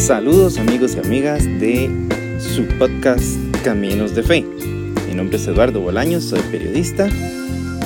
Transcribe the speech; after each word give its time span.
Saludos 0.00 0.56
amigos 0.56 0.96
y 0.96 1.06
amigas 1.06 1.44
de 1.44 1.90
su 2.40 2.64
podcast 2.78 3.36
Caminos 3.62 4.14
de 4.14 4.22
Fe. 4.22 4.46
Mi 5.06 5.14
nombre 5.14 5.36
es 5.36 5.46
Eduardo 5.46 5.82
Bolaños, 5.82 6.24
soy 6.24 6.40
periodista 6.50 7.06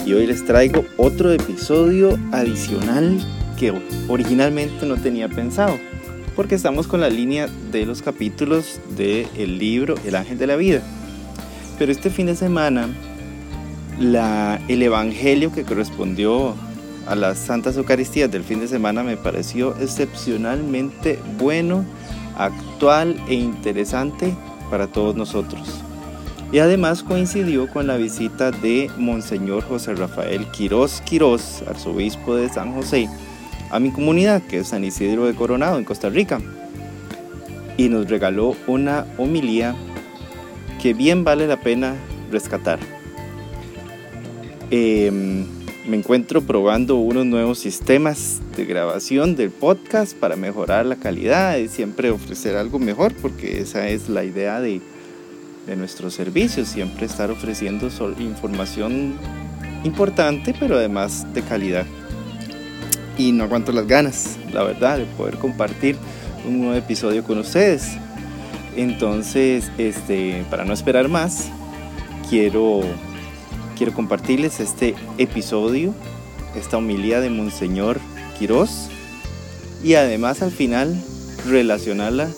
y 0.07 0.13
hoy 0.13 0.29
les 0.29 0.45
traigo 0.45 0.87
otro 0.97 1.33
episodio 1.33 2.17
adicional 2.31 3.19
que 3.59 3.75
originalmente 4.07 4.87
no 4.87 4.97
tenía 4.97 5.29
pensado, 5.29 5.77
porque 6.37 6.55
estamos 6.55 6.87
con 6.87 7.01
la 7.01 7.11
línea 7.11 7.49
de 7.73 7.85
los 7.85 8.01
capítulos 8.01 8.81
del 8.97 9.59
libro 9.59 9.97
El 10.07 10.15
Ángel 10.15 10.39
de 10.39 10.47
la 10.47 10.55
Vida. 10.55 10.83
Pero 11.81 11.91
este 11.91 12.11
fin 12.11 12.27
de 12.27 12.37
semana, 12.37 12.89
el 13.99 14.83
Evangelio 14.83 15.53
que 15.53 15.65
correspondió 15.65 16.55
a 17.07 17.15
las 17.15 17.39
Santas 17.39 17.77
Eucaristías 17.77 18.31
del 18.31 18.45
fin 18.45 18.61
de 18.61 18.69
semana 18.69 19.03
me 19.03 19.17
pareció 19.17 19.77
excepcionalmente 19.79 21.19
bueno, 21.39 21.85
actual 22.37 23.17
e 23.29 23.35
interesante 23.35 24.35
para 24.71 24.87
todos 24.87 25.17
nosotros. 25.17 25.85
Y 26.53 26.59
además 26.59 27.03
coincidió 27.03 27.69
con 27.69 27.87
la 27.87 27.97
visita 27.97 28.51
de 28.51 28.91
Monseñor 28.97 29.65
José 29.65 29.95
Rafael 29.95 30.47
Quirós 30.53 31.01
Quirós, 31.01 31.65
arzobispo 31.67 32.37
de 32.37 32.49
San 32.49 32.75
José, 32.75 33.09
a 33.71 33.81
mi 33.81 33.91
comunidad, 33.91 34.43
que 34.43 34.59
es 34.59 34.69
San 34.69 34.85
Isidro 34.85 35.27
de 35.27 35.35
Coronado, 35.35 35.79
en 35.79 35.85
Costa 35.85 36.11
Rica. 36.11 36.41
Y 37.77 37.89
nos 37.89 38.09
regaló 38.09 38.55
una 38.69 39.05
homilía 39.19 39.75
que 40.81 40.95
bien 40.95 41.25
vale 41.25 41.49
la 41.49 41.59
pena 41.59 41.97
rescatar. 42.31 42.79
Eh, 44.71 45.45
me 45.87 45.99
encuentro 45.99 46.41
probando 46.43 46.97
unos 46.97 47.27
nuevos 47.27 47.59
sistemas 47.59 48.41
de 48.57 48.65
grabación 48.65 49.37
del 49.37 49.51
podcast 49.51 50.17
para 50.17 50.35
mejorar 50.35 50.87
la 50.87 50.97
calidad 50.97 51.57
y 51.59 51.69
siempre 51.69 52.11
ofrecer 52.11 52.57
algo 52.57 52.79
mejor 52.79 53.13
porque 53.21 53.61
esa 53.61 53.89
es 53.89 54.09
la 54.09 54.25
idea 54.25 54.61
de, 54.61 54.81
de 55.67 55.77
nuestro 55.77 56.11
servicio, 56.11 56.65
siempre 56.65 57.05
estar 57.05 57.31
ofreciendo 57.31 57.91
información 58.19 59.19
importante 59.85 60.55
pero 60.59 60.77
además 60.77 61.27
de 61.35 61.43
calidad. 61.43 61.87
Y 63.19 63.33
no 63.33 63.45
aguanto 63.45 63.71
las 63.71 63.87
ganas, 63.87 64.39
la 64.53 64.65
verdad, 64.65 64.99
de 64.99 65.05
poder 65.05 65.37
compartir 65.37 65.97
un 66.49 66.61
nuevo 66.61 66.75
episodio 66.75 67.23
con 67.23 67.39
ustedes. 67.39 67.97
Entonces, 68.75 69.71
este, 69.79 70.45
para 70.51 70.65
no 70.65 70.73
esperar 70.73 71.09
más, 71.09 71.49
quiero 72.29 72.81
quiero 73.77 73.93
compartirles 73.93 74.61
este 74.61 74.95
episodio, 75.19 75.95
esta 76.57 76.79
homilía 76.79 77.21
de 77.21 77.31
Monseñor 77.31 78.01
Quirós 78.39 78.89
y 79.83 79.95
además 79.95 80.43
al 80.43 80.51
final 80.51 80.97
relacionarla 81.47 82.29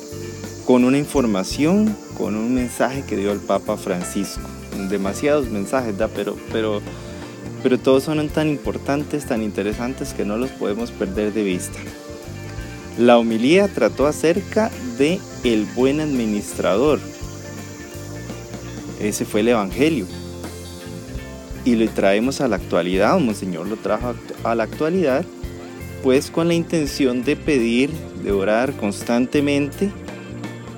con 0.65 0.85
una 0.85 0.99
información, 0.99 1.95
con 2.19 2.35
un 2.35 2.55
mensaje 2.55 3.05
que 3.07 3.17
dio 3.17 3.33
el 3.33 3.39
Papa 3.39 3.77
Francisco. 3.77 4.43
Demasiados 4.91 5.49
mensajes, 5.49 5.97
¿da? 5.97 6.09
Pero, 6.09 6.37
pero, 6.53 6.81
pero 7.63 7.79
todos 7.79 8.03
son 8.03 8.29
tan 8.29 8.49
importantes, 8.49 9.27
tan 9.27 9.43
interesantes 9.43 10.13
que 10.13 10.25
no 10.25 10.37
los 10.37 10.51
podemos 10.51 10.91
perder 10.91 11.33
de 11.33 11.45
vista. 11.45 11.79
La 12.99 13.19
homilía 13.19 13.69
trató 13.69 14.07
acerca 14.07 14.71
de 14.99 15.21
el 15.45 15.67
buen 15.67 16.01
administrador. 16.01 16.99
Ese 19.01 19.25
fue 19.25 19.41
el 19.41 19.49
Evangelio 19.49 20.07
y 21.67 21.75
lo 21.75 21.91
traemos 21.91 22.41
a 22.41 22.47
la 22.47 22.57
actualidad, 22.57 23.19
Monseñor 23.19 23.67
lo 23.67 23.77
trajo 23.77 24.15
a 24.45 24.55
la 24.55 24.63
actualidad, 24.63 25.27
pues 26.05 26.31
con 26.31 26.47
la 26.47 26.55
intención 26.55 27.25
de 27.25 27.35
pedir, 27.35 27.91
de 28.23 28.31
orar 28.31 28.73
constantemente 28.75 29.91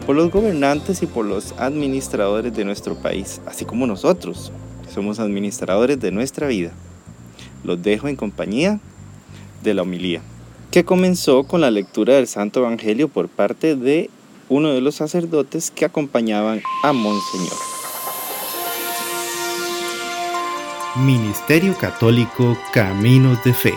por 0.06 0.16
los 0.16 0.30
gobernantes 0.30 1.02
y 1.02 1.06
por 1.06 1.26
los 1.26 1.52
administradores 1.58 2.54
de 2.54 2.64
nuestro 2.64 2.94
país, 2.94 3.42
así 3.44 3.66
como 3.66 3.86
nosotros, 3.86 4.50
somos 4.92 5.18
administradores 5.18 6.00
de 6.00 6.10
nuestra 6.10 6.46
vida. 6.46 6.72
Los 7.64 7.82
dejo 7.82 8.08
en 8.08 8.16
compañía 8.16 8.80
de 9.62 9.74
la 9.74 9.82
homilía, 9.82 10.22
que 10.70 10.86
comenzó 10.86 11.44
con 11.44 11.60
la 11.60 11.70
lectura 11.70 12.14
del 12.14 12.26
Santo 12.26 12.60
Evangelio 12.60 13.08
por 13.08 13.28
parte 13.28 13.76
de 13.76 14.08
uno 14.48 14.70
de 14.70 14.80
los 14.80 14.94
sacerdotes 14.94 15.70
que 15.70 15.84
acompañaban 15.84 16.62
a 16.82 16.94
Monseñor. 16.94 17.77
Ministerio 20.98 21.76
Católico 21.76 22.58
Caminos 22.72 23.42
de 23.44 23.54
Fe. 23.54 23.74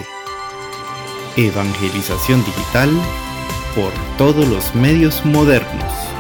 Evangelización 1.37 2.43
digital 2.43 2.89
por 3.75 3.93
todos 4.17 4.47
los 4.47 4.73
medios 4.73 5.23
modernos. 5.23 6.10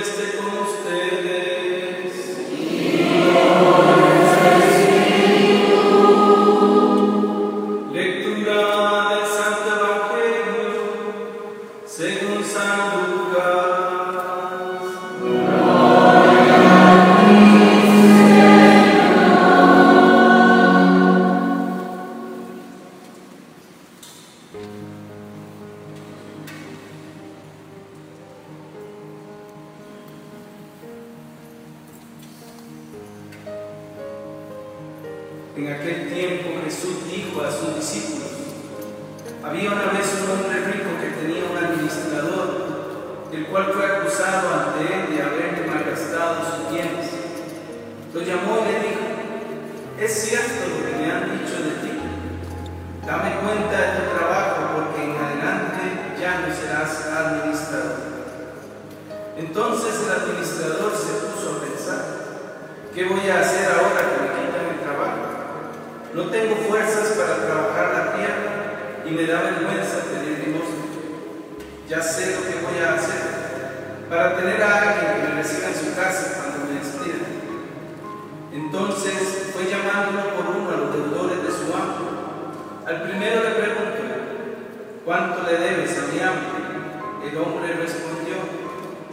En 0.00 0.49
para 74.10 74.36
tener 74.36 74.60
a 74.60 74.90
alguien 74.90 75.22
que 75.22 75.28
me 75.28 75.34
reciba 75.40 75.68
en 75.68 75.74
su 75.74 75.94
casa 75.94 76.42
cuando 76.42 76.66
me 76.66 76.80
despidan. 76.80 77.30
Entonces 78.52 79.52
fue 79.54 79.70
llamándolo 79.70 80.34
por 80.34 80.56
uno 80.56 80.68
a 80.68 80.76
los 80.76 80.92
deudores 80.92 81.44
de 81.44 81.50
su 81.52 81.72
amo. 81.72 82.82
Al 82.84 83.02
primero 83.04 83.44
le 83.44 83.50
preguntó, 83.50 84.02
¿cuánto 85.04 85.44
le 85.44 85.58
debes 85.58 85.96
a 85.96 86.12
mi 86.12 86.18
amo? 86.18 87.22
El 87.24 87.38
hombre 87.38 87.72
respondió, 87.74 88.34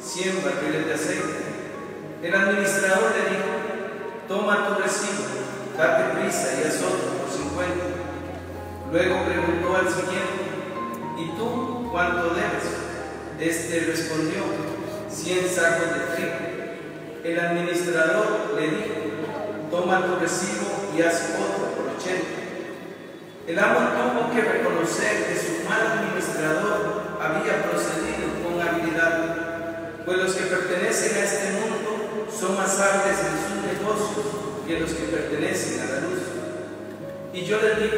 cien 0.01 0.41
barriles 0.43 0.87
de 0.87 0.93
aceite. 0.95 1.45
El 2.23 2.33
administrador 2.33 3.13
le 3.13 3.37
dijo, 3.37 3.53
toma 4.27 4.67
tu 4.67 4.81
recibo, 4.81 5.23
date 5.77 6.17
prisa 6.17 6.57
y 6.57 6.67
haz 6.67 6.81
otro 6.81 7.21
por 7.21 7.29
cincuenta. 7.29 7.85
Luego 8.91 9.25
preguntó 9.25 9.77
al 9.77 9.87
siguiente, 9.87 10.41
¿y 11.19 11.37
tú 11.37 11.87
cuánto 11.91 12.33
debes? 12.33 12.65
Este 13.39 13.81
respondió, 13.81 14.41
cien 15.09 15.47
sacos 15.49 15.93
de 15.93 16.15
trigo. 16.15 16.35
El 17.23 17.39
administrador 17.39 18.53
le 18.55 18.67
dijo, 18.67 18.95
toma 19.71 20.05
tu 20.05 20.15
recibo 20.15 20.91
y 20.97 21.01
haz 21.01 21.35
otro 21.35 21.75
por 21.75 21.95
ochenta. 21.95 22.37
El 23.47 23.59
amo 23.59 23.79
tuvo 23.95 24.35
que 24.35 24.41
reconocer 24.41 25.27
que 25.27 25.35
su 25.39 25.67
mal 25.69 25.99
administrador 25.99 27.17
había 27.19 27.63
procedido 27.63 28.27
con 28.43 28.61
habilidad, 28.61 30.03
pues 30.05 30.17
los 30.17 30.33
que 30.33 30.45
pertenecen 30.45 31.17
a 31.17 31.23
este 31.23 31.51
mundo 31.53 32.27
son 32.31 32.55
más 32.57 32.79
hábiles 32.79 33.19
en 33.19 33.35
sus 33.43 33.57
negocios 33.65 34.25
que 34.67 34.79
los 34.79 34.91
que 34.91 35.05
pertenecen 35.05 35.81
a 35.81 35.85
la 35.85 35.99
luz. 36.01 36.19
Y 37.33 37.45
yo 37.45 37.57
les 37.61 37.77
digo, 37.77 37.97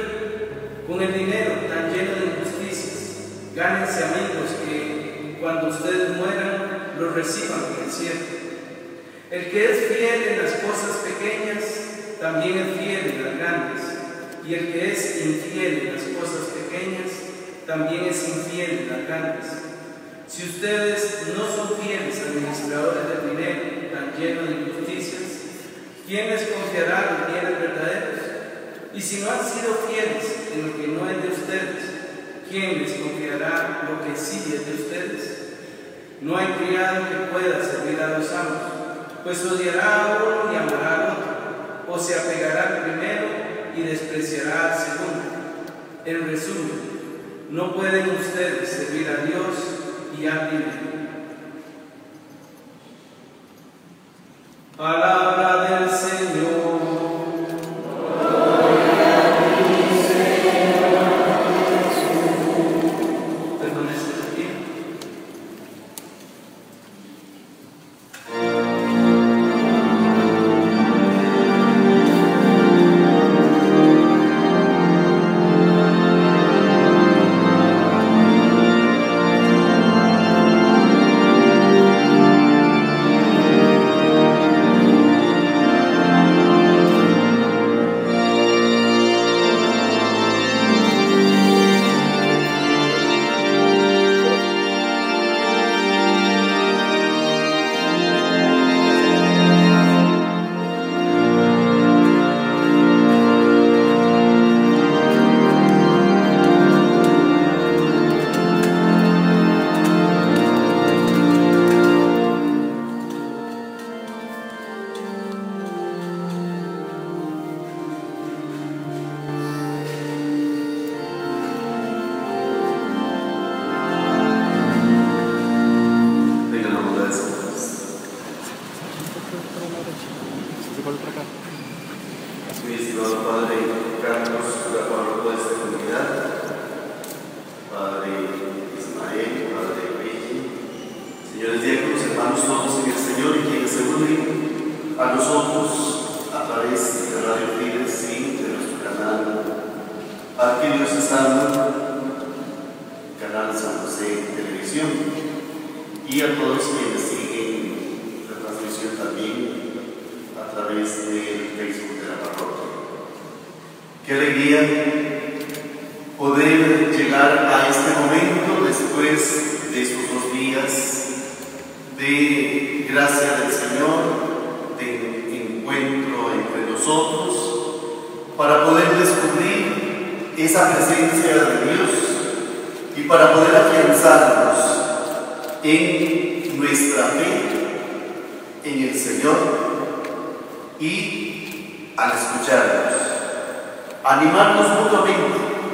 con 0.87 1.01
el 1.01 1.13
dinero 1.13 1.53
tan 1.67 1.93
lleno 1.93 2.11
de 2.15 2.25
injusticias, 2.25 3.53
gánense 3.55 4.03
amigos 4.03 4.49
que 4.65 5.37
cuando 5.41 5.69
ustedes 5.69 6.17
mueran 6.17 6.48
los 6.99 7.15
reciban 7.15 7.59
en 7.77 7.85
el 7.85 7.91
cielo. 7.91 8.19
El 9.31 9.51
que 9.51 9.71
es 9.71 9.77
fiel 9.95 10.23
en 10.23 10.43
las 10.43 10.53
cosas 10.53 10.97
pequeñas, 11.05 11.63
también 12.19 12.57
es 12.57 12.79
fiel 12.79 13.11
en 13.11 13.23
las 13.23 13.37
grandes. 13.37 13.83
Y 14.45 14.53
el 14.55 14.73
que 14.73 14.91
es 14.91 15.25
infiel 15.25 15.87
en 15.87 15.95
las 15.95 16.03
cosas 16.03 16.47
pequeñas, 16.47 17.11
también 17.67 18.05
es 18.05 18.27
infiel 18.27 18.79
en 18.79 18.89
las 18.89 19.07
grandes. 19.07 19.45
Si 20.27 20.43
ustedes 20.43 21.27
no 21.37 21.45
son 21.45 21.77
fieles 21.79 22.19
administradores 22.21 23.07
del 23.09 23.29
dinero 23.31 23.91
tan 23.93 24.19
lleno 24.19 24.41
de 24.43 24.51
injusticias, 24.51 25.21
¿quién 26.07 26.29
les 26.29 26.43
confiará 26.43 27.19
los 27.19 27.33
bienes 27.33 27.59
verdaderos? 27.59 28.19
Y 28.93 29.01
si 29.01 29.21
no 29.21 29.31
han 29.31 29.45
sido 29.47 29.75
fieles 29.87 30.49
en 30.53 30.67
lo 30.67 30.77
que 30.77 30.87
no 30.87 31.09
es 31.09 31.21
de 31.21 31.27
ustedes, 31.29 31.83
¿quién 32.49 32.81
les 32.81 32.93
confiará 32.93 33.87
lo 33.89 34.03
que 34.03 34.19
sí 34.19 34.53
es 34.53 34.65
de 34.65 34.83
ustedes? 34.83 35.48
No 36.21 36.37
hay 36.37 36.47
criado 36.47 37.05
que 37.07 37.31
pueda 37.31 37.63
servir 37.63 38.01
a 38.01 38.17
los 38.17 38.31
amos, 38.33 38.61
pues 39.23 39.45
odiará 39.45 40.03
a 40.03 40.17
uno 40.17 40.53
y 40.53 40.55
amará 40.57 40.95
al 40.95 41.11
otro, 41.11 41.93
o 41.93 41.97
se 41.97 42.19
apegará 42.19 42.63
al 42.63 42.83
primero 42.83 43.27
y 43.75 43.81
despreciará 43.83 44.73
al 44.73 44.77
segundo. 44.77 45.23
En 46.03 46.27
resumen, 46.27 46.89
no 47.51 47.73
pueden 47.73 48.09
ustedes 48.09 48.69
servir 48.69 49.07
a 49.09 49.25
Dios 49.25 49.55
y 50.19 50.27
al 50.27 50.51
dinero. 50.51 50.88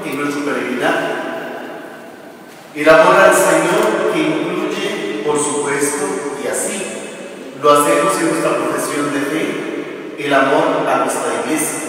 En 0.06 0.22
nuestro 0.22 0.46
peregrinaje. 0.46 1.25
El 2.75 2.90
amor 2.90 3.16
al 3.16 3.34
Señor 3.34 4.12
que 4.14 4.20
incluye, 4.20 5.24
por 5.25 5.38
supuesto, 5.38 6.06
y 6.44 6.48
así 6.48 6.84
lo 7.62 7.72
hacemos 7.72 8.14
en 8.20 8.30
nuestra 8.30 8.58
profesión 8.58 9.14
de 9.14 9.20
fe, 9.22 10.16
el 10.25 10.34
amor 10.34 10.88
a 10.88 10.98
nuestra 10.98 11.42
iglesia. 11.44 11.80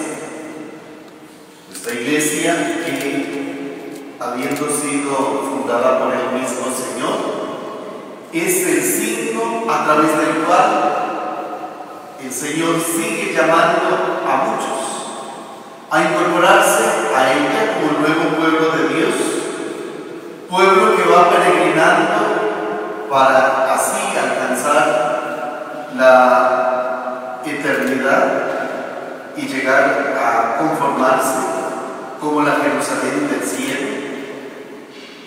Nuestra 1.68 1.94
iglesia 1.94 2.84
que, 2.86 4.14
habiendo 4.20 4.66
sido 4.70 5.16
fundada 5.50 5.98
por 5.98 6.14
el 6.14 6.40
mismo 6.40 6.66
Señor, 6.74 7.36
es 8.32 8.66
el 8.66 8.82
signo 8.82 9.64
a 9.68 9.84
través 9.84 10.18
del 10.18 10.44
cual 10.44 10.96
el 12.24 12.32
Señor 12.32 12.76
sigue 12.80 13.32
llamando 13.34 14.22
a 14.26 14.36
muchos 14.46 14.85
a 15.90 16.02
incorporarse 16.02 16.84
a 17.14 17.32
ella 17.32 17.74
como 17.74 18.00
nuevo 18.00 18.36
pueblo 18.36 18.76
de 18.76 18.94
Dios, 18.94 19.14
pueblo 20.50 20.96
que 20.96 21.08
va 21.08 21.30
peregrinando 21.30 23.06
para 23.08 23.72
así 23.74 24.16
alcanzar 24.18 25.90
la 25.96 27.40
eternidad 27.44 28.42
y 29.36 29.46
llegar 29.46 30.16
a 30.18 30.56
conformarse 30.58 31.38
como 32.20 32.42
la 32.42 32.56
Jerusalén 32.56 33.28
del 33.30 33.42
cielo. 33.42 33.86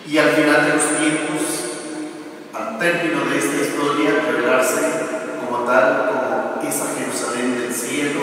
Y 0.05 0.17
al 0.17 0.29
final 0.29 0.65
de 0.65 0.73
los 0.73 0.83
tiempos, 0.99 1.41
al 2.53 2.79
término 2.79 3.25
de 3.25 3.37
esta 3.37 3.55
historia, 3.61 4.23
revelarse 4.25 4.81
como 5.39 5.65
tal, 5.65 6.09
como 6.09 6.67
esa 6.67 6.85
Jerusalén 6.97 7.59
del 7.61 7.73
cielo, 7.73 8.21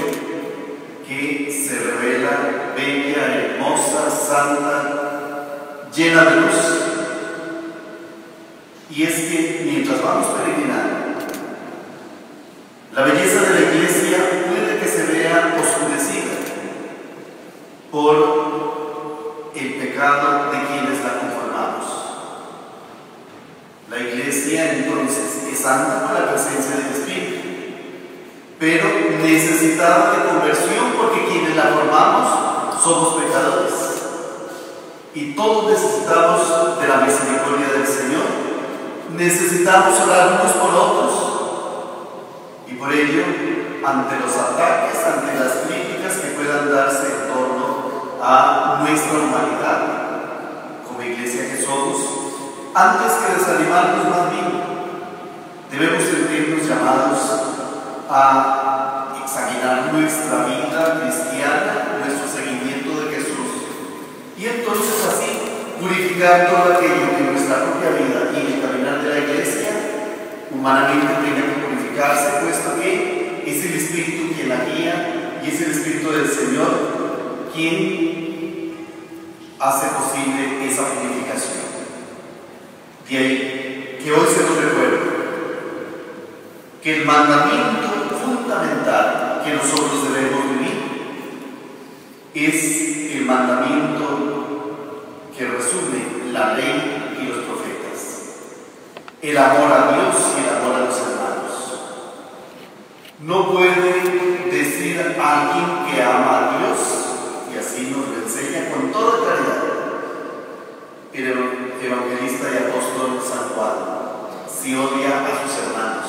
que 1.06 1.50
se 1.50 1.78
revela 1.78 2.74
bella, 2.76 3.36
hermosa, 3.36 4.10
santa, 4.10 5.88
llena 5.94 6.24
de 6.24 6.40
luz. 6.40 6.86
Y 8.90 9.02
es 9.02 9.14
que 9.14 9.62
mientras 9.64 10.02
vamos 10.02 10.26
peregrinando, 10.28 11.20
la 12.92 13.02
belleza 13.02 13.42
de 13.42 13.60
la 13.60 13.72
iglesia 13.72 14.18
puede 14.48 14.78
que 14.80 14.88
se 14.88 15.04
vea 15.12 15.56
oscurecida 15.60 16.32
por 17.90 19.52
el 19.54 19.74
pecado 19.74 20.50
de 20.50 20.58
quienes 20.66 21.04
la 21.04 21.20
conformamos. 21.20 21.84
La 23.90 23.98
iglesia 23.98 24.74
entonces 24.74 25.46
es 25.52 25.58
santa 25.58 26.06
por 26.06 26.20
la 26.20 26.32
presencia 26.32 26.76
del 26.76 26.92
Espíritu, 26.94 27.48
pero 28.58 29.05
necesitada 29.22 30.12
de 30.12 30.28
conversión 30.28 30.92
porque 30.96 31.26
quienes 31.26 31.56
la 31.56 31.64
formamos 31.64 32.82
somos 32.82 33.22
pecadores. 33.22 33.74
Y 35.14 35.34
todos 35.34 35.70
necesitamos 35.70 36.78
de 36.80 36.88
la 36.88 36.96
misericordia 36.98 37.68
del 37.72 37.86
Señor. 37.86 38.26
Necesitamos 39.16 39.98
orar 40.00 40.40
unos 40.40 40.52
por 40.52 40.74
otros 40.74 41.36
y 42.66 42.74
por 42.74 42.92
ello, 42.92 43.22
ante 43.84 44.18
los 44.18 44.36
ataques, 44.36 45.04
ante 45.06 45.38
las 45.38 45.52
críticas 45.66 46.14
que 46.14 46.34
puedan 46.36 46.70
darse 46.70 47.06
en 47.06 47.32
torno 47.32 47.66
a 48.22 48.80
nuestra 48.80 49.18
humanidad, 49.18 49.82
como 50.86 51.02
iglesia 51.02 51.50
que 51.50 51.62
somos, 51.64 51.96
antes 52.74 53.12
que 53.12 53.38
desanimarnos 53.38 54.08
más 54.08 54.30
bien, 54.32 54.62
debemos 55.70 56.02
sentirnos 56.02 56.68
llamados 56.68 57.18
a 58.10 58.65
examinar 59.36 59.92
nuestra 59.92 60.46
vida 60.46 61.00
cristiana, 61.02 61.98
nuestro 62.00 62.26
seguimiento 62.26 63.04
de 63.04 63.16
Jesús. 63.16 63.52
Y 64.38 64.46
entonces 64.46 65.04
así 65.06 65.30
purificar 65.78 66.48
todo 66.48 66.72
aquello 66.72 67.16
que 67.16 67.32
nuestra 67.32 67.64
propia 67.64 67.90
vida 67.90 68.32
y 68.32 68.54
el 68.54 68.62
caminar 68.62 69.02
de 69.02 69.08
la 69.10 69.18
iglesia 69.18 69.68
humanamente 70.50 71.12
tiene 71.22 71.42
que 71.42 71.56
puesto 72.42 72.80
que 72.80 73.42
es 73.46 73.64
el 73.64 73.74
Espíritu 73.74 74.34
quien 74.34 74.48
la 74.48 74.64
guía 74.64 75.40
y 75.44 75.48
es 75.48 75.60
el 75.62 75.70
Espíritu 75.72 76.12
del 76.12 76.28
Señor 76.28 76.96
quien 77.54 78.74
hace 79.58 79.86
posible 79.88 80.66
esa 80.66 80.82
purificación. 80.82 81.66
De 83.08 83.18
ahí 83.18 83.98
que 84.02 84.12
hoy 84.12 84.26
se 84.34 84.42
nos 84.42 84.64
recuerda 84.64 84.98
que 86.82 86.96
el 86.96 87.04
mandamiento 87.04 88.16
fundamental 88.22 89.25
que 89.46 89.54
nosotros 89.54 90.12
debemos 90.12 90.42
vivir 90.50 90.76
es 92.34 93.14
el 93.14 93.24
mandamiento 93.26 94.02
que 95.38 95.46
resume 95.46 96.32
la 96.32 96.54
ley 96.54 97.16
y 97.22 97.26
los 97.26 97.44
profetas. 97.44 98.00
El 99.22 99.38
amor 99.38 99.72
a 99.72 99.92
Dios 99.94 100.16
y 100.36 100.40
el 100.42 100.56
amor 100.56 100.74
a 100.74 100.86
los 100.86 100.98
hermanos. 100.98 101.52
No 103.20 103.52
puede 103.52 104.50
decir 104.50 105.16
alguien 105.22 105.94
que 105.94 106.02
ama 106.02 106.38
a 106.38 106.58
Dios, 106.58 106.78
y 107.54 107.58
así 107.58 107.94
nos 107.94 108.08
lo 108.08 108.24
enseña 108.24 108.70
con 108.70 108.90
toda 108.90 109.18
claridad 109.18 109.62
el 111.14 111.26
evangelista 111.28 112.48
y 112.52 112.68
apóstol 112.68 113.22
San 113.22 113.48
Juan, 113.54 113.76
si 114.46 114.74
odia 114.74 115.24
a 115.24 115.46
sus 115.46 115.56
hermanos, 115.64 116.06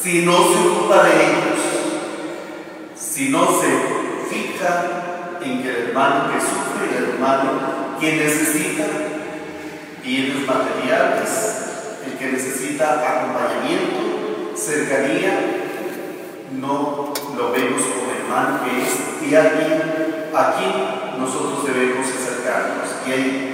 si 0.00 0.22
no 0.22 0.32
se 0.32 0.68
ocupa 0.68 1.02
de 1.02 1.10
ellos, 1.10 1.51
si 3.12 3.28
no 3.28 3.46
se 3.60 3.68
fija 4.30 5.38
en 5.42 5.62
que 5.62 5.68
el 5.68 5.88
hermano 5.88 6.32
que 6.32 6.40
sufre, 6.40 6.96
el 6.96 7.10
hermano 7.10 7.98
que 8.00 8.16
necesita 8.16 8.84
bienes 10.02 10.46
materiales, 10.46 11.28
el 12.06 12.12
que 12.18 12.32
necesita 12.32 12.94
acompañamiento, 12.94 14.56
cercanía, 14.56 15.40
no 16.58 17.12
lo 17.36 17.52
vemos 17.52 17.82
como 17.82 18.12
hermano 18.12 18.60
que 18.64 18.82
es 18.82 19.30
y 19.30 19.34
alguien 19.34 20.30
a 20.34 20.54
quien 20.56 21.20
nosotros 21.20 21.66
debemos 21.66 22.06
acercarnos. 22.06 22.88
Y 23.06 23.12
ahí, 23.12 23.48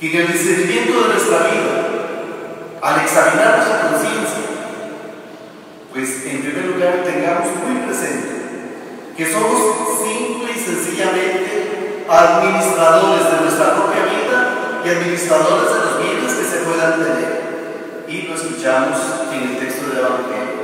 que 0.00 0.10
en 0.12 0.26
el 0.26 0.32
discernimiento 0.32 1.00
de 1.00 1.08
nuestra 1.14 1.38
vida, 1.38 2.80
al 2.82 3.00
examinar 3.02 3.58
nuestra 3.58 3.88
conciencia, 3.88 4.59
pues 5.92 6.26
en 6.26 6.42
primer 6.42 6.64
lugar 6.66 7.02
tengamos 7.04 7.48
muy 7.66 7.82
presente 7.86 8.40
que 9.16 9.30
somos 9.30 9.58
simple 10.02 10.52
y 10.54 10.58
sencillamente 10.58 12.06
administradores 12.08 13.30
de 13.30 13.40
nuestra 13.42 13.74
propia 13.74 14.04
vida 14.04 14.82
y 14.84 14.88
administradores 14.88 15.68
de 15.68 15.78
los 15.84 15.98
bienes 16.02 16.32
que 16.32 16.44
se 16.44 16.64
puedan 16.64 16.94
tener. 16.94 17.40
Y 18.08 18.22
lo 18.22 18.34
escuchamos 18.34 18.98
en 19.32 19.42
el 19.42 19.58
texto 19.58 19.88
del 19.88 19.98
Evangelio. 19.98 20.60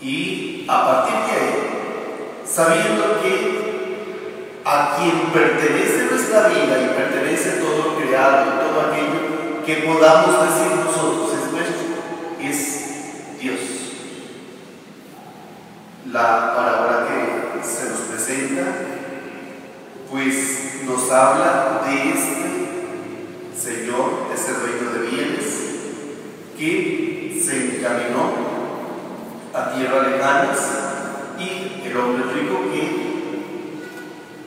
Y 0.00 0.64
a 0.68 0.86
partir 0.86 1.14
de 1.14 1.32
ahí, 1.32 2.44
sabiendo 2.46 3.20
que 3.20 4.62
a 4.64 4.96
quien 4.96 5.32
pertenece 5.32 6.06
nuestra 6.10 6.48
vida 6.48 6.78
y 6.80 6.94
pertenece 6.96 7.60
todo 7.60 7.78
lo 7.78 7.96
creado 7.96 8.46
y 8.46 8.68
todo 8.68 8.80
aquello 8.80 9.64
que 9.66 9.74
podamos 9.88 10.46
decir 10.46 10.76
nosotros 10.84 11.32
es 11.32 11.52
nuestro, 11.52 11.88
es 12.40 12.87
Dios. 13.40 13.60
La 16.12 16.54
palabra 16.56 17.06
que 17.06 17.64
se 17.64 17.90
nos 17.90 18.00
presenta, 18.00 18.62
pues 20.10 20.82
nos 20.84 21.10
habla 21.10 21.82
de 21.86 22.10
este 22.10 22.48
Señor, 23.56 24.28
de 24.28 24.34
ese 24.34 24.52
reino 24.54 24.90
de 24.92 25.10
bienes, 25.10 25.44
que 26.56 27.40
se 27.44 27.76
encaminó 27.76 28.32
a 29.54 29.72
tierras 29.74 30.10
lejanas 30.10 30.58
y 31.38 31.86
el 31.86 31.96
hombre 31.96 32.24
rico 32.32 32.72
que 32.72 33.08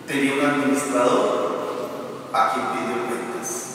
tenía 0.07 0.33
un 0.33 0.45
administrador 0.45 2.29
a 2.33 2.53
quien 2.53 2.65
pidió 2.67 3.07
cuentas. 3.07 3.71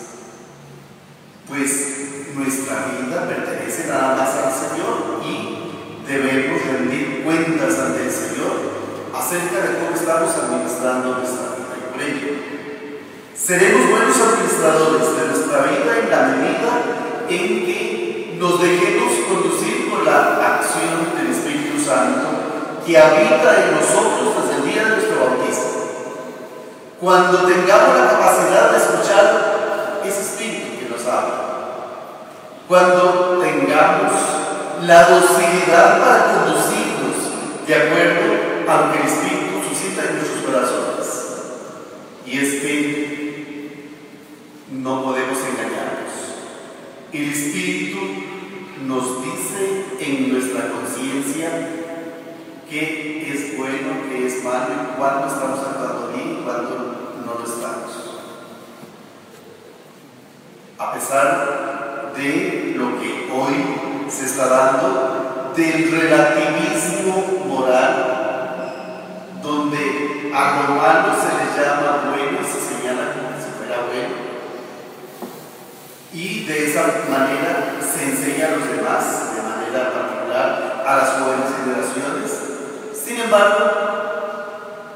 Pues 1.49 2.06
nuestra 2.37 2.93
vida 2.93 3.27
pertenece 3.27 3.89
nada 3.89 4.15
más 4.15 4.29
al 4.37 4.53
Señor 4.53 5.25
y 5.25 6.05
debemos 6.07 6.61
rendir 6.63 7.25
cuentas 7.25 7.79
ante 7.79 8.05
el 8.05 8.13
Señor 8.13 8.77
acerca 9.17 9.57
de 9.65 9.79
cómo 9.81 9.97
estamos 9.97 10.37
administrando 10.37 11.17
nuestra 11.17 11.57
vida. 11.57 11.73
Y 11.81 11.93
por 11.93 12.03
ello, 12.03 12.33
seremos 13.35 13.91
buenos 13.91 14.17
administradores 14.21 15.17
de 15.17 15.27
nuestra 15.33 15.63
vida 15.65 15.91
en 15.97 16.11
la 16.11 16.23
medida 16.37 16.73
en 17.31 17.65
que 17.65 18.37
nos 18.39 18.61
dejemos 18.61 19.13
conducir 19.33 19.91
por 19.91 20.05
la 20.05 20.61
acción 20.61 21.17
del 21.17 21.33
Espíritu 21.33 21.83
Santo 21.83 22.29
que 22.85 22.99
habita 22.99 23.65
en 23.65 23.81
nosotros 23.81 24.45
desde 24.45 24.63
el 24.63 24.73
día 24.73 24.85
de 24.85 24.91
nuestro 24.91 25.17
bautismo. 25.25 25.73
Cuando 27.01 27.39
tengamos 27.49 27.99
la 27.99 28.11
capacidad 28.11 28.71
de 28.73 28.77
escuchar 28.77 29.56
cuando 32.69 33.39
tengamos 33.41 34.13
la 34.83 35.09
docilidad 35.09 36.01
para 36.01 36.35
conducirnos 36.35 37.67
de 37.67 37.75
acuerdo 37.75 38.71
a 38.71 38.81
lo 38.81 38.93
que 38.93 38.99
el 38.99 39.07
Espíritu 39.07 39.69
suscita 39.69 40.03
en 40.05 40.17
nuestros 40.17 40.45
corazones. 40.45 41.07
Y 42.27 42.39
es 42.39 42.63
que 42.63 43.91
no 44.73 45.05
podemos 45.05 45.39
engañarnos. 45.39 46.13
El 47.13 47.31
Espíritu 47.31 47.99
nos 48.85 49.23
dice 49.23 49.85
en 50.01 50.33
nuestra 50.33 50.69
conciencia 50.71 51.51
qué 52.69 53.33
es 53.33 53.57
bueno, 53.57 54.09
qué 54.11 54.27
es 54.27 54.43
malo, 54.43 54.97
cuándo 54.99 55.29
estamos 55.29 55.61
actuando 55.61 56.13
bien, 56.15 56.43
cuándo 56.45 57.15
no 57.25 57.35
lo 57.39 57.45
estamos. 57.45 58.21
A 60.79 60.93
pesar 60.93 61.76
de 62.17 62.75
lo 62.77 62.99
que 62.99 63.31
hoy 63.33 64.09
se 64.09 64.25
está 64.25 64.49
dando 64.49 65.53
del 65.55 65.91
relativismo 65.91 67.45
moral, 67.47 67.95
donde 69.43 70.33
a 70.35 70.63
lo 70.63 70.75
malo 70.75 71.13
se 71.15 71.31
le 71.37 71.47
llama 71.57 72.11
bueno 72.11 72.39
se 72.43 72.61
señala 72.61 73.13
como 73.13 73.37
si 73.41 73.51
fuera 73.57 73.85
bueno. 73.89 74.17
Y 76.13 76.45
de 76.45 76.71
esa 76.71 76.83
manera 77.11 77.77
se 77.81 78.05
enseña 78.11 78.47
a 78.47 78.57
los 78.57 78.69
demás, 78.69 79.35
de 79.35 79.43
manera 79.43 79.93
particular 79.93 80.85
a 80.87 80.97
las 80.97 81.11
jóvenes 81.11 81.51
generaciones. 81.61 82.31
Sin 82.95 83.21
embargo, 83.21 83.65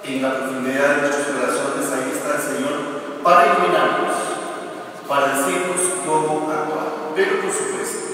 en 0.05 0.23
la 0.23 0.37
profundidad 0.37 0.97
de 0.97 1.03
nuestros 1.03 1.27
corazones 1.27 1.93
ahí 1.93 2.13
está 2.13 2.37
el 2.37 2.43
Señor 2.43 3.01
para 3.23 3.47
iluminarnos, 3.47 4.17
para 5.07 5.29
decirnos 5.29 5.81
cómo 6.07 6.51
actuar. 6.51 6.80
Pero 7.15 7.41
por 7.41 7.53
supuesto, 7.53 8.11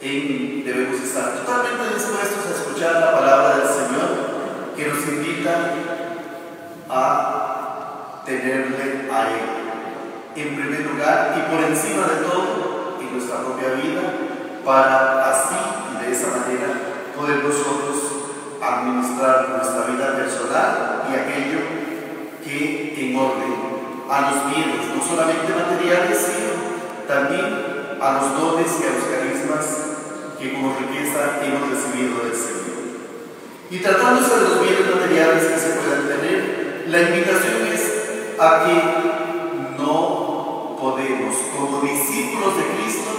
debemos 0.00 1.00
estar 1.00 1.34
totalmente 1.36 1.94
dispuestos 1.94 2.46
a 2.46 2.50
escuchar 2.50 2.94
la 3.00 3.18
palabra 3.18 3.56
del 3.58 3.68
Señor 3.68 4.30
que 4.76 4.88
nos 4.88 5.06
invita 5.08 5.74
a 6.88 8.22
tenerle 8.24 9.10
a 9.12 9.28
Él. 9.30 9.60
En 10.36 10.56
primer 10.56 10.80
lugar 10.86 11.34
y 11.36 11.54
por 11.54 11.64
encima 11.64 12.06
de 12.06 12.24
todo 12.24 12.98
en 13.00 13.12
nuestra 13.12 13.38
propia 13.38 13.74
vida 13.74 14.02
para 14.64 15.30
así 15.30 15.56
y 15.92 16.04
de 16.04 16.12
esa 16.12 16.28
manera 16.28 16.68
poder 17.16 17.44
nosotros 17.44 18.20
administrar 18.62 19.48
nuestra 19.50 19.86
vida 19.86 20.16
personal 20.16 21.04
y 21.10 21.14
aquello 21.16 21.60
que 22.44 22.94
en 22.96 23.16
orden 23.16 23.70
a 24.08 24.20
los 24.22 24.54
bienes, 24.54 24.86
no 24.94 25.02
solamente 25.02 25.52
materiales, 25.54 26.18
sino 26.18 27.06
también 27.06 27.79
a 28.00 28.12
los 28.12 28.40
dones 28.40 28.66
y 28.80 28.84
a 28.84 28.96
los 28.96 29.04
carismas 29.04 29.66
que 30.38 30.54
como 30.54 30.74
riqueza 30.78 31.40
hemos 31.44 31.68
recibido 31.68 32.24
del 32.24 32.34
Señor. 32.34 32.60
Y 33.70 33.78
tratándose 33.78 34.36
de 34.36 34.48
los 34.48 34.62
bienes 34.62 34.94
materiales 34.94 35.44
que 35.44 35.58
se 35.58 35.68
puedan 35.76 36.08
tener, 36.08 36.86
la 36.88 37.02
invitación 37.02 37.66
es 37.72 38.38
a 38.38 38.64
que 38.64 39.80
no 39.82 40.76
podemos, 40.80 41.36
como 41.54 41.82
discípulos 41.82 42.56
de 42.56 42.64
Cristo, 42.74 43.10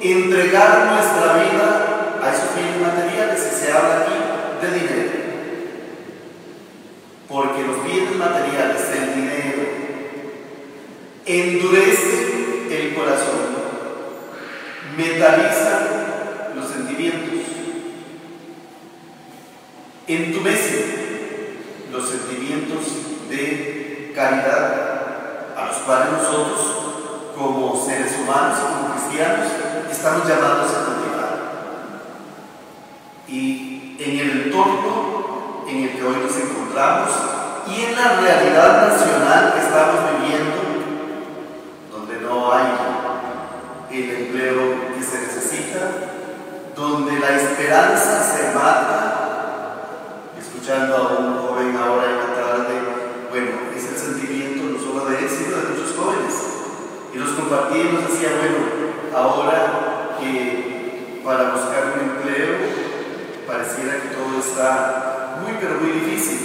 entregar 0.00 0.92
nuestra 0.92 1.34
vida 1.34 2.18
a 2.20 2.34
esos 2.34 2.54
bienes 2.56 2.80
materiales, 2.82 3.40
y 3.40 3.64
se 3.64 3.72
habla 3.72 4.02
aquí 4.02 4.14
de 4.60 4.80
dinero. 4.80 5.10
Porque 7.28 7.62
los 7.62 7.84
bienes 7.84 8.16
materiales, 8.16 8.82
el 8.90 9.14
dinero, 9.14 9.62
endurece 11.24 12.66
el 12.70 12.94
corazón, 12.94 13.67
metaliza 14.96 16.54
los 16.54 16.68
sentimientos. 16.68 17.38
Entumece 20.06 21.58
los 21.92 22.08
sentimientos 22.08 22.84
de 23.28 24.12
caridad 24.14 25.54
a 25.56 25.66
los 25.66 25.76
cuales 25.78 26.12
nosotros, 26.12 26.58
como 27.36 27.84
seres 27.84 28.16
humanos, 28.20 28.58
como 28.58 28.94
cristianos, 28.94 29.48
estamos 29.90 30.26
llamados 30.26 30.70
a 30.70 30.84
cultivar. 30.84 31.38
Y 33.28 33.96
en 33.98 34.18
el 34.18 34.30
entorno 34.42 35.64
en 35.68 35.82
el 35.82 35.90
que 35.90 36.02
hoy 36.02 36.16
nos 36.24 36.36
encontramos 36.36 37.10
y 37.66 37.84
en 37.84 37.96
la 37.96 38.20
realidad 38.20 38.88
nacional 38.88 39.52
que 39.52 39.60
estamos 39.60 40.00
viviendo, 40.20 40.56
donde 41.92 42.20
no 42.20 42.52
hay 42.52 42.64
el 44.04 44.26
empleo 44.26 44.94
que 44.96 45.02
se 45.02 45.20
necesita, 45.20 45.80
donde 46.76 47.18
la 47.18 47.36
esperanza 47.36 48.22
se 48.22 48.54
mata, 48.54 49.78
escuchando 50.38 50.96
a 50.96 51.18
un 51.18 51.38
joven 51.38 51.76
ahora 51.76 52.10
en 52.10 52.18
la 52.18 52.34
tarde, 52.34 52.74
bueno, 53.30 53.50
es 53.76 53.84
el 53.88 53.96
sentimiento 53.96 54.64
no 54.64 54.78
solo 54.78 55.10
de 55.10 55.18
él, 55.18 55.28
sino 55.28 55.56
de 55.56 55.68
muchos 55.70 55.96
jóvenes. 55.96 56.34
Y 57.12 57.18
nos 57.18 57.30
compartía 57.30 57.82
y 57.82 57.92
nos 57.92 58.08
decía, 58.08 58.30
bueno, 58.38 59.16
ahora 59.16 60.16
que 60.20 61.20
para 61.24 61.50
buscar 61.50 61.94
un 61.94 62.10
empleo 62.10 62.54
pareciera 63.46 64.00
que 64.00 64.08
todo 64.08 64.38
está 64.38 65.40
muy, 65.42 65.52
pero 65.60 65.80
muy 65.80 65.90
difícil. 65.90 66.38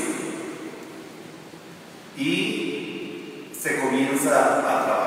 Y 2.18 3.50
se 3.58 3.80
comienza 3.80 4.30
a 4.30 4.62
trabajar 4.62 5.03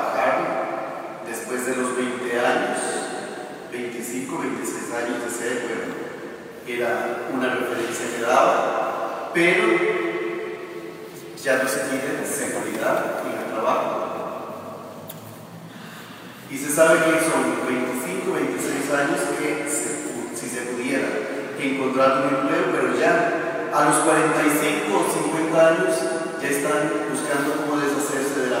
después 1.67 1.75
de 1.75 1.75
los 1.75 1.97
20 1.97 2.39
años 2.39 2.79
25, 3.71 4.39
26 4.39 4.93
años 4.93 5.23
de 5.23 5.29
ser, 5.29 5.63
bueno, 5.67 5.93
era 6.65 7.27
una 7.33 7.55
referencia 7.55 8.05
que 8.15 8.21
daba, 8.21 9.31
pero 9.33 9.63
ya 11.43 11.63
no 11.63 11.69
se 11.69 11.79
tiene 11.79 12.25
seguridad 12.25 13.21
en 13.25 13.37
el 13.37 13.51
trabajo. 13.51 14.03
Y 16.49 16.57
se 16.57 16.71
sabe 16.71 16.99
que 16.99 17.19
son 17.27 17.67
25, 17.67 18.33
26 18.33 18.93
años 18.93 19.19
que 19.37 19.67
si 19.67 20.49
se 20.49 20.61
pudiera 20.61 21.07
encontrar 21.59 22.23
un 22.23 22.35
empleo, 22.35 22.71
pero 22.71 22.97
ya 22.97 23.69
a 23.73 23.85
los 23.85 23.97
45 23.97 24.97
o 24.97 25.13
50 25.13 25.67
años 25.67 25.95
ya 26.41 26.47
están 26.47 27.11
buscando 27.11 27.65
cómo 27.65 27.81
deshacerse 27.81 28.39
de 28.41 28.49
la 28.49 28.56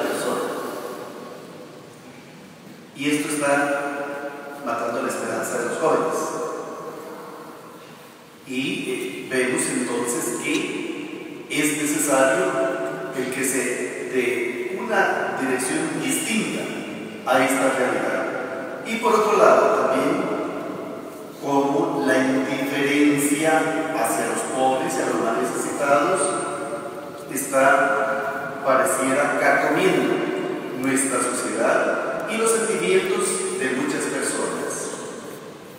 matando 4.65 5.01
la 5.03 5.09
esperanza 5.09 5.59
de 5.59 5.65
los 5.69 5.77
jóvenes. 5.77 6.17
Y 8.47 8.83
eh, 8.87 9.27
vemos 9.29 9.61
entonces 9.69 10.39
que 10.43 11.45
es 11.49 11.81
necesario 11.81 12.45
el 13.17 13.33
que 13.33 13.43
se 13.43 13.59
dé 14.13 14.79
una 14.79 15.37
dirección 15.39 16.01
distinta 16.01 16.63
a 17.25 17.43
esta 17.43 17.71
realidad. 17.77 18.85
Y 18.85 18.95
por 18.97 19.13
otro 19.15 19.37
lado 19.37 19.87
también 19.87 20.37
como 21.43 22.03
la 22.05 22.17
indiferencia 22.17 23.59
hacia 23.95 24.27
los 24.27 24.41
pobres 24.55 24.93
y 24.97 25.01
a 25.01 25.05
los 25.05 25.23
más 25.23 25.37
necesitados 25.41 26.21
está, 27.31 28.61
pareciera, 28.65 29.37
carcomiendo 29.39 30.13
nuestra 30.81 31.19
sociedad 31.21 32.27
y 32.29 32.37
los 32.37 32.51
sentimientos 32.51 33.36
de 33.59 33.71
muchas 33.81 34.03
personas. 34.05 34.87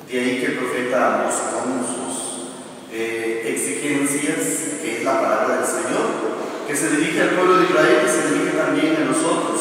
De 0.09 0.19
ahí 0.19 0.41
que 0.41 0.47
el 0.47 0.59
profeta 0.59 1.23
Amos, 1.23 1.35
con 1.35 1.87
sus 1.87 2.49
eh, 2.93 3.43
exigencias, 3.47 4.81
que 4.83 4.99
es 4.99 5.05
la 5.05 5.21
palabra 5.21 5.57
del 5.57 5.67
Señor, 5.67 6.39
que 6.67 6.77
se 6.77 6.91
dirige 6.97 7.23
al 7.23 7.31
pueblo 7.31 7.59
de 7.59 7.65
Israel 7.67 8.03
y 8.05 8.11
se 8.11 8.35
dirige 8.35 8.57
también 8.57 8.97
a 8.97 9.05
nosotros, 9.05 9.61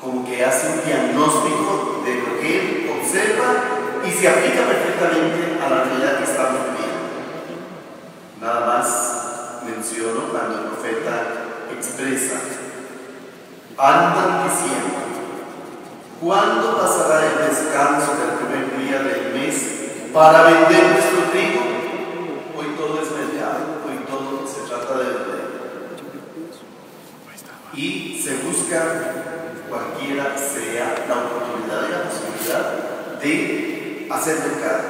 como 0.00 0.26
que 0.26 0.44
hace 0.44 0.68
un 0.68 0.84
diagnóstico 0.84 2.02
de 2.04 2.14
lo 2.14 2.40
que 2.40 2.58
él 2.58 2.90
observa 2.98 4.02
y 4.06 4.10
se 4.10 4.28
aplica 4.28 4.66
perfectamente 4.66 5.58
a 5.62 5.70
la 5.70 5.84
realidad 5.84 6.18
que 6.18 6.24
estamos 6.24 6.60
viviendo. 6.72 6.90
Nada 8.40 8.66
más 8.66 9.20
menciono 9.66 10.32
cuando 10.32 10.58
el 10.58 10.64
profeta 10.68 11.40
expresa, 11.76 12.40
andan 13.76 14.48
diciendo, 14.48 15.09
¿Cuándo 16.20 16.76
pasará 16.76 17.24
el 17.24 17.48
descanso 17.48 18.12
del 18.16 18.36
primer 18.36 18.78
día 18.78 18.98
del 19.02 19.32
mes 19.32 20.10
para 20.12 20.42
vender 20.42 20.92
nuestro 20.92 21.30
trigo? 21.32 21.60
Hoy 22.58 22.76
todo 22.76 23.00
es 23.00 23.10
mercado, 23.10 23.80
hoy 23.88 24.04
todo 24.06 24.46
se 24.46 24.68
trata 24.68 24.98
de 24.98 25.04
vender. 25.04 25.40
Y 27.72 28.20
se 28.22 28.36
busca, 28.36 29.14
cualquiera 29.70 30.36
sea 30.36 31.06
la 31.08 31.14
oportunidad 31.24 31.88
y 31.88 31.90
la 31.90 32.02
posibilidad 32.10 33.18
de 33.18 34.06
hacer 34.10 34.40
mercado. 34.40 34.82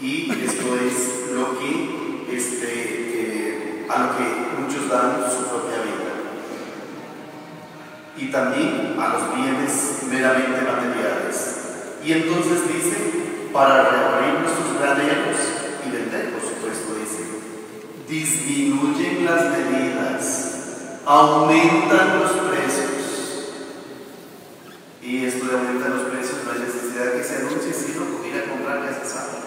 Y 0.00 0.30
esto 0.46 0.74
es 0.74 1.32
lo 1.34 1.58
que, 1.58 2.34
este, 2.34 2.72
eh, 3.12 3.86
a 3.90 4.04
lo 4.04 4.16
que 4.16 4.62
muchos 4.62 4.88
dan 4.88 5.26
su 5.30 5.44
propia 5.50 5.82
vida 5.82 6.07
y 8.18 8.30
también 8.32 8.96
a 8.98 9.08
los 9.10 9.34
bienes 9.34 10.02
meramente 10.10 10.62
materiales. 10.62 11.56
Y 12.04 12.12
entonces 12.12 12.66
dice, 12.66 13.48
para 13.52 13.88
reabrir 13.90 14.40
nuestros 14.40 14.80
graneros 14.80 15.36
y 15.86 15.90
vender, 15.90 16.32
por 16.32 16.42
supuesto, 16.42 16.94
dice, 16.98 17.24
disminuyen 18.08 19.24
las 19.24 19.44
medidas, 19.50 21.00
aumentan 21.06 22.20
los 22.20 22.32
precios. 22.32 22.88
Y 25.00 25.24
esto 25.24 25.46
de 25.46 25.52
aumentar 25.52 25.90
los 25.90 26.10
precios 26.10 26.38
no 26.44 26.52
hay 26.52 26.58
necesidad 26.58 27.12
que 27.12 27.24
se 27.24 27.36
anuncie, 27.36 27.72
sino 27.72 28.20
que 28.20 28.28
ir 28.28 28.42
a 28.42 28.50
comprar 28.50 28.84
ya 28.84 29.04
se 29.04 29.10
sabe 29.10 29.38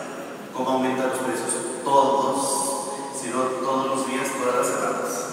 cómo 0.53 0.69
aumentan 0.71 1.09
los 1.09 1.19
precios 1.19 1.83
todos, 1.83 3.21
sino 3.21 3.41
todos 3.41 3.87
los 3.87 4.07
días, 4.07 4.27
todas 4.31 4.55
las 4.55 4.67
semanas. 4.67 5.27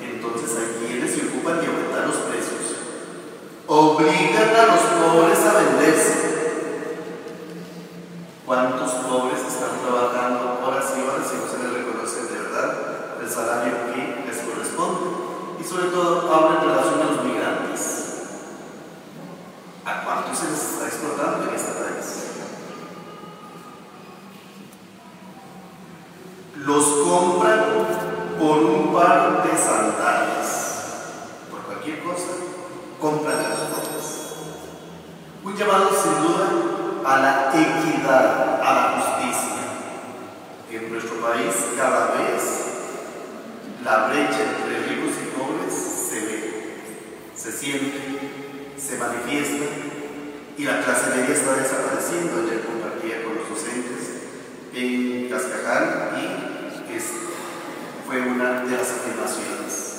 Entonces 0.00 0.56
hay 0.56 0.86
quienes 0.86 1.14
se 1.14 1.26
ocupan 1.26 1.60
de 1.60 1.66
aumentar 1.66 2.06
los 2.06 2.16
precios 2.16 2.68
obligan 3.68 4.56
a 4.56 4.66
los 4.66 4.80
pobres 4.80 5.38
a 5.44 5.52
venderse. 5.58 6.28
compran 33.00 33.38
a 33.38 33.48
los 33.48 33.58
pobres. 33.58 34.34
Un 35.44 35.56
llamado 35.56 35.90
sin 35.90 36.14
duda 36.22 36.48
a 37.04 37.18
la 37.20 37.50
equidad, 37.54 38.60
a 38.60 38.74
la 38.74 39.00
justicia. 39.00 39.54
En 40.70 40.92
nuestro 40.92 41.16
país 41.20 41.54
cada 41.76 42.12
vez 42.12 42.64
la 43.84 44.08
brecha 44.08 44.40
entre 44.42 44.80
ricos 44.88 45.14
y 45.22 45.38
pobres 45.38 45.72
se 45.72 46.20
ve, 46.26 46.82
se 47.34 47.52
siente, 47.52 48.74
se 48.76 48.87
manifiesta 48.98 49.64
y 50.56 50.64
la 50.64 50.82
clase 50.82 51.10
media 51.16 51.34
está 51.34 51.54
desapareciendo. 51.54 52.42
Ayer 52.42 52.64
compartía 52.64 53.22
con 53.22 53.36
los 53.36 53.48
docentes 53.48 54.18
en 54.74 55.28
Cascajal 55.30 56.10
y 56.18 56.48
fue 58.08 58.22
una 58.22 58.64
de 58.64 58.70
las 58.70 58.90
afirmaciones. 58.90 59.98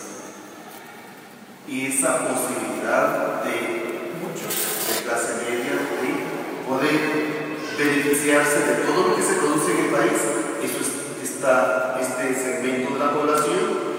Y 1.68 1.86
esa 1.86 2.28
posibilidad 2.28 3.44
de 3.44 4.12
muchos 4.20 4.88
de 4.90 5.04
clase 5.04 5.34
media 5.46 5.74
de 5.78 6.68
poder 6.68 7.30
beneficiarse 7.78 8.60
de 8.66 8.76
todo 8.86 9.10
lo 9.10 9.16
que 9.16 9.22
se 9.22 9.36
produce 9.36 9.72
en 9.74 9.86
el 9.86 9.92
país, 9.92 10.18
eso 10.64 10.80
está, 11.22 12.00
este 12.02 12.34
segmento 12.34 12.96
de 12.96 13.00
la 13.00 13.14
población 13.14 13.90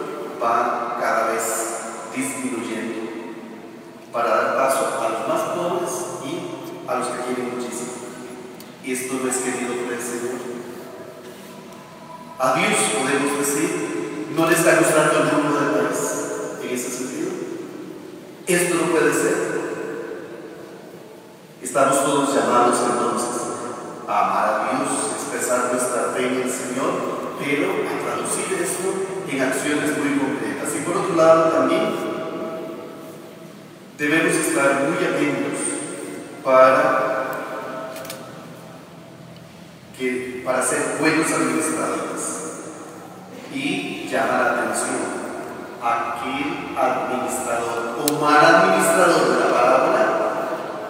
va 0.43 0.99
cada 1.01 1.33
vez 1.33 1.43
disminuyendo 2.15 3.00
para 4.13 4.29
dar 4.29 4.57
paso 4.57 4.99
a 5.01 5.09
los 5.09 5.29
más 5.29 5.41
pobres 5.55 5.91
y 6.25 6.89
a 6.89 6.95
los 6.97 7.07
que 7.07 7.23
quieren 7.23 7.57
muchísimo. 7.57 7.93
Esto 8.85 9.15
no 9.23 9.31
es 9.31 9.37
querido 9.37 9.75
por 9.85 9.93
el 9.93 10.03
Señor. 10.03 10.41
A 12.39 12.55
Dios 12.55 12.75
podemos 12.99 13.39
decir, 13.39 14.29
no 14.35 14.49
le 14.49 14.57
está 14.57 14.79
gustando 14.79 15.21
el 15.21 15.31
rumbo 15.31 15.61
del 15.61 15.87
país 15.87 16.01
en 16.63 16.71
ese 16.71 16.91
sentido. 16.91 17.31
Esto 18.47 18.75
no 18.75 18.91
puede 18.91 19.13
ser. 19.13 19.51
Estamos 21.63 22.05
todos 22.05 22.35
llamados 22.35 22.79
entonces 22.91 23.41
a 24.09 24.27
amar 24.27 24.49
a 24.49 24.73
Dios, 24.73 25.13
expresar 25.15 25.71
nuestra 25.73 26.13
fe 26.15 26.27
en 26.27 26.43
el 26.43 26.51
Señor, 26.51 27.37
pero 27.39 27.69
a 27.87 28.17
traducir 28.17 28.59
esto 28.61 28.91
en 29.29 29.43
acciones 29.43 29.99
muy 29.99 30.19
concretas. 30.19 30.75
Y 30.75 30.81
por 30.81 30.97
otro 30.97 31.15
lado 31.15 31.51
también 31.51 32.00
debemos 34.01 34.35
estar 34.35 34.89
muy 34.89 34.97
atentos 35.05 35.61
para, 36.43 37.91
que, 39.99 40.43
para 40.43 40.63
ser 40.63 40.97
buenos 40.99 41.31
administradores 41.31 42.41
y 43.53 44.09
llamar 44.11 44.41
la 44.41 44.53
atención 44.53 45.21
aquel 45.83 46.79
administrador 46.79 47.99
o 48.01 48.25
mal 48.25 48.43
administrador 48.43 49.29
de 49.29 49.39
la 49.39 49.53
parábola 49.53 50.07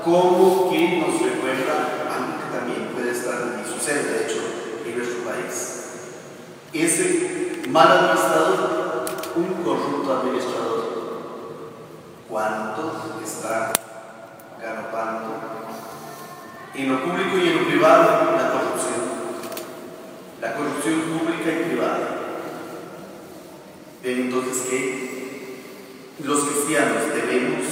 como 0.04 0.70
que 0.70 0.98
nos 1.00 1.20
recuerda 1.20 2.06
algo 2.14 2.38
que 2.38 2.56
también 2.56 2.90
puede 2.94 3.10
estar 3.10 3.60
y 3.60 3.68
sucede 3.68 4.04
de 4.04 4.24
hecho 4.24 4.40
en 4.86 4.96
nuestro 4.96 5.24
país. 5.24 5.84
Ese 6.72 7.62
mal 7.70 7.90
administrador, 7.90 9.04
un 9.34 9.64
corrupto 9.64 10.20
administrador, 10.20 10.69
¿cuánto 12.30 13.20
está 13.24 13.72
galopando 14.62 15.40
en 16.74 16.88
lo 16.88 17.02
público 17.02 17.36
y 17.36 17.48
en 17.48 17.56
lo 17.56 17.66
privado 17.66 18.36
la 18.36 18.52
corrupción? 18.52 19.20
La 20.40 20.54
corrupción 20.54 21.00
pública 21.00 21.50
y 21.50 21.68
privada. 21.70 22.16
Entonces 24.02 24.62
que 24.70 25.60
los 26.24 26.44
cristianos 26.44 27.12
debemos 27.12 27.66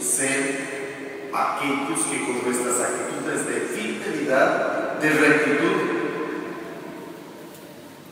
ser 0.00 1.30
aquellos 1.32 2.04
que 2.06 2.24
con 2.24 2.44
nuestras 2.44 2.80
actitudes 2.80 3.46
de 3.46 3.60
fidelidad, 3.62 5.00
de 5.00 5.10
rectitud, 5.10 5.76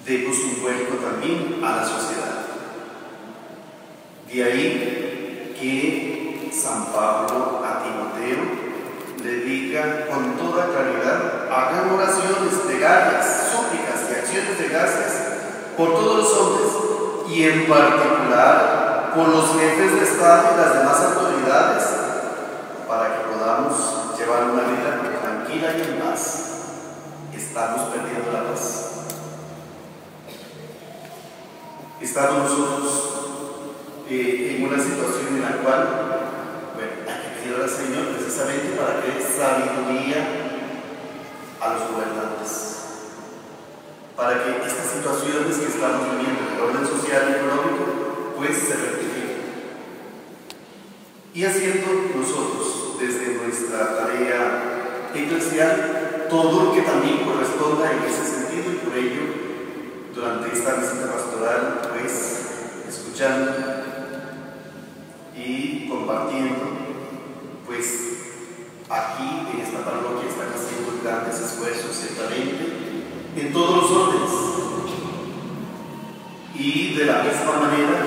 demos 0.06 0.38
un 0.38 0.62
vuelco 0.62 0.94
también 0.96 1.60
a 1.62 1.76
la 1.76 1.84
sociedad. 1.84 2.46
De 4.26 4.42
ahí 4.42 5.01
que 5.62 6.50
San 6.52 6.86
Pablo 6.86 7.62
a 7.64 7.84
Timoteo 7.84 8.42
le 9.22 9.34
diga 9.44 10.08
con 10.08 10.36
toda 10.36 10.66
claridad, 10.66 11.48
hagan 11.48 11.94
oraciones 11.94 12.66
de 12.66 12.78
gallas, 12.80 13.52
súplicas 13.52 14.10
y 14.10 14.14
acciones 14.14 14.58
de 14.58 14.68
gracias 14.68 15.12
por 15.76 15.90
todos 15.90 16.16
los 16.18 16.32
hombres 16.32 16.68
y 17.28 17.44
en 17.44 17.66
particular 17.66 19.12
por 19.14 19.28
los 19.28 19.54
jefes 19.54 19.94
de 19.94 20.02
Estado 20.02 20.48
y 20.52 20.60
las 20.60 20.74
demás 20.78 21.00
autoridades 21.00 21.84
para 22.88 23.06
que 23.06 23.32
podamos 23.32 24.18
llevar 24.18 24.50
una 24.50 24.62
vida 24.62 25.20
tranquila 25.22 25.74
y 25.78 25.92
en 25.92 26.00
paz. 26.00 26.48
Estamos 27.32 27.82
perdiendo 27.90 28.32
la 28.32 28.50
paz. 28.50 28.88
Estamos 32.00 32.50
nosotros 32.50 33.21
eh, 34.08 34.56
en 34.56 34.64
una 34.64 34.82
situación 34.82 35.36
en 35.36 35.42
la 35.42 35.56
cual, 35.62 35.82
bueno, 36.74 36.92
hay 37.06 37.18
que 37.22 37.42
pedir 37.42 37.62
al 37.62 37.70
Señor 37.70 38.16
precisamente 38.16 38.76
para 38.76 39.00
que 39.02 39.22
sabiduría 39.22 40.42
a 41.60 41.72
los 41.74 41.82
gobernantes, 41.90 42.50
para 44.16 44.44
que 44.44 44.66
estas 44.66 44.90
situaciones 44.90 45.56
que 45.56 45.66
estamos 45.66 46.16
viviendo 46.16 46.40
en 46.42 46.54
el 46.54 46.60
orden 46.60 46.86
social 46.86 47.22
y 47.28 47.32
económico, 47.38 48.34
pues 48.36 48.58
se 48.58 48.74
rectifiquen. 48.74 49.42
Y 51.34 51.44
haciendo 51.44 51.86
nosotros, 52.16 52.98
desde 53.00 53.34
nuestra 53.34 53.96
tarea 53.96 55.10
eclesial, 55.14 56.26
todo 56.28 56.64
lo 56.64 56.72
que 56.72 56.82
también 56.82 57.24
corresponda 57.24 57.92
en 57.92 58.02
ese 58.04 58.24
sentido 58.24 58.72
y 58.72 58.76
por 58.76 58.96
ello 58.96 59.22
durante 60.14 60.52
esta 60.52 60.74
visita 60.74 61.12
pastoral, 61.12 61.80
pues, 61.92 62.40
escuchando 62.88 63.71
compartiendo, 66.02 66.64
pues, 67.64 67.86
aquí 68.90 69.46
en 69.52 69.60
esta 69.60 69.84
parroquia 69.84 70.28
están 70.28 70.48
haciendo 70.52 71.00
grandes 71.02 71.40
esfuerzos, 71.40 71.94
ciertamente, 71.94 73.04
en 73.36 73.52
todos 73.52 73.82
los 73.82 73.90
órdenes. 73.90 74.30
Y 76.54 76.94
de 76.94 77.06
la 77.06 77.22
misma 77.22 77.52
manera 77.52 78.02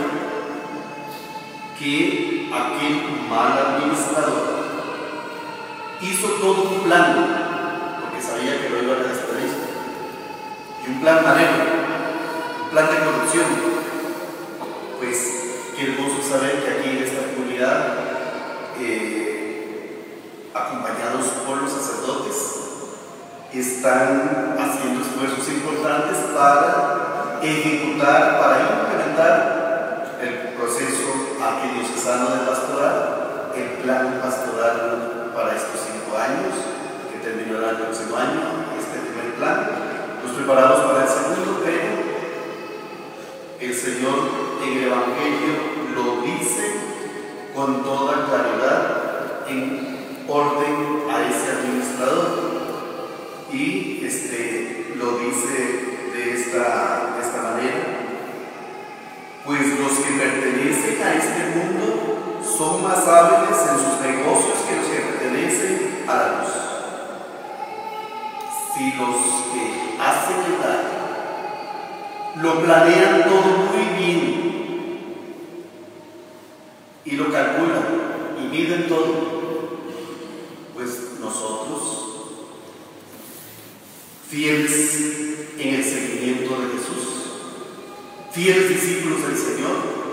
que 1.79 2.49
aquel 2.53 3.27
mal 3.29 3.57
administrador 3.57 4.65
hizo 6.01 6.27
todo 6.27 6.63
un 6.63 6.83
plan, 6.83 8.01
porque 8.01 8.21
sabía 8.21 8.61
que 8.61 8.69
lo 8.69 8.83
iban 8.83 8.99
a 8.99 9.07
despedir, 9.07 9.51
y 10.85 10.91
un 10.91 11.01
plan 11.01 11.23
manejo 11.23 11.53
plan 12.71 12.87
de 12.87 13.05
corrupción. 13.05 13.45
Pues 14.99 15.54
qué 15.75 15.91
hermoso 15.91 16.23
saber 16.23 16.63
que 16.63 16.71
aquí 16.71 16.89
en 16.89 17.03
esta 17.03 17.35
comunidad, 17.35 17.79
eh, 18.79 20.03
acompañados 20.53 21.25
por 21.45 21.61
los 21.61 21.71
sacerdotes, 21.71 22.35
están 23.53 24.55
haciendo 24.59 25.01
esfuerzos 25.01 25.47
importantes 25.49 26.17
para 26.33 27.39
ejecutar, 27.41 28.39
para 28.39 28.59
implementar 28.59 30.17
el 30.21 30.55
proceso 30.55 31.37
arquidiocesano 31.41 32.29
de 32.31 32.45
pastoral, 32.47 33.51
el 33.55 33.83
plan 33.83 34.19
pastoral 34.21 35.31
para 35.35 35.55
estos 35.55 35.79
cinco 35.87 36.17
años, 36.17 36.55
que 37.11 37.19
terminará 37.19 37.71
el 37.71 37.77
próximo 37.77 38.15
año, 38.17 38.41
este 38.79 38.99
primer 38.99 39.35
plan. 39.35 39.69
Nos 40.23 40.35
preparamos 40.35 40.79
para 40.81 41.03
el 41.03 41.09
segundo, 41.09 41.61
pero 41.63 41.95
el 43.59 43.73
Señor 43.73 44.44
el 44.73 44.83
Evangelio 44.85 45.53
lo 45.93 46.21
dice 46.21 46.75
con 47.53 47.83
toda 47.83 48.25
claridad 48.25 49.47
en 49.47 50.25
orden 50.27 51.03
a 51.09 51.21
ese 51.29 51.51
administrador. 51.51 52.55
Y 53.51 54.05
este, 54.05 54.93
lo 54.95 55.17
dice 55.19 56.09
de 56.13 56.33
esta, 56.33 57.15
de 57.15 57.21
esta 57.21 57.41
manera. 57.41 57.85
Pues 59.45 59.79
los 59.79 59.91
que 59.99 60.13
pertenecen 60.19 61.03
a 61.03 61.13
este 61.13 61.57
mundo 61.57 62.41
son 62.43 62.83
más 62.83 63.07
hábiles 63.07 63.59
en 63.69 63.77
sus 63.77 64.01
negocios 64.01 64.57
que 64.67 64.75
los 64.75 64.87
que 64.87 64.99
pertenecen 64.99 66.05
a 66.07 66.15
la 66.15 66.27
luz. 66.39 66.51
Si 68.73 68.91
los 68.93 69.15
que 69.53 69.95
hacen 70.01 70.53
el 70.53 70.61
daño 70.61 70.95
lo 72.35 72.61
planean 72.61 73.23
todo 73.23 73.71
muy 73.71 73.97
bien 73.97 74.44
y 77.05 77.11
lo 77.11 77.31
calculan 77.31 77.83
y 78.41 78.47
miden 78.47 78.87
todo, 78.87 79.35
pues 80.73 80.89
nosotros, 81.21 82.05
fieles 84.27 85.53
en 85.57 85.75
el 85.75 85.83
seguimiento 85.83 86.59
de 86.59 86.67
Jesús, 86.73 87.05
fieles 88.31 88.69
discípulos 88.69 89.27
del 89.27 89.37
Señor, 89.37 90.05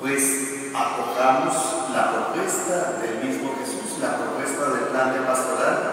pues 0.00 0.70
acojamos 0.74 1.54
la 1.92 2.12
propuesta 2.12 2.98
del 3.02 3.28
mismo 3.28 3.54
Jesús, 3.60 4.00
la 4.00 4.16
propuesta 4.18 4.70
del 4.70 4.88
plan 4.88 5.12
de 5.12 5.20
pastoral. 5.20 5.92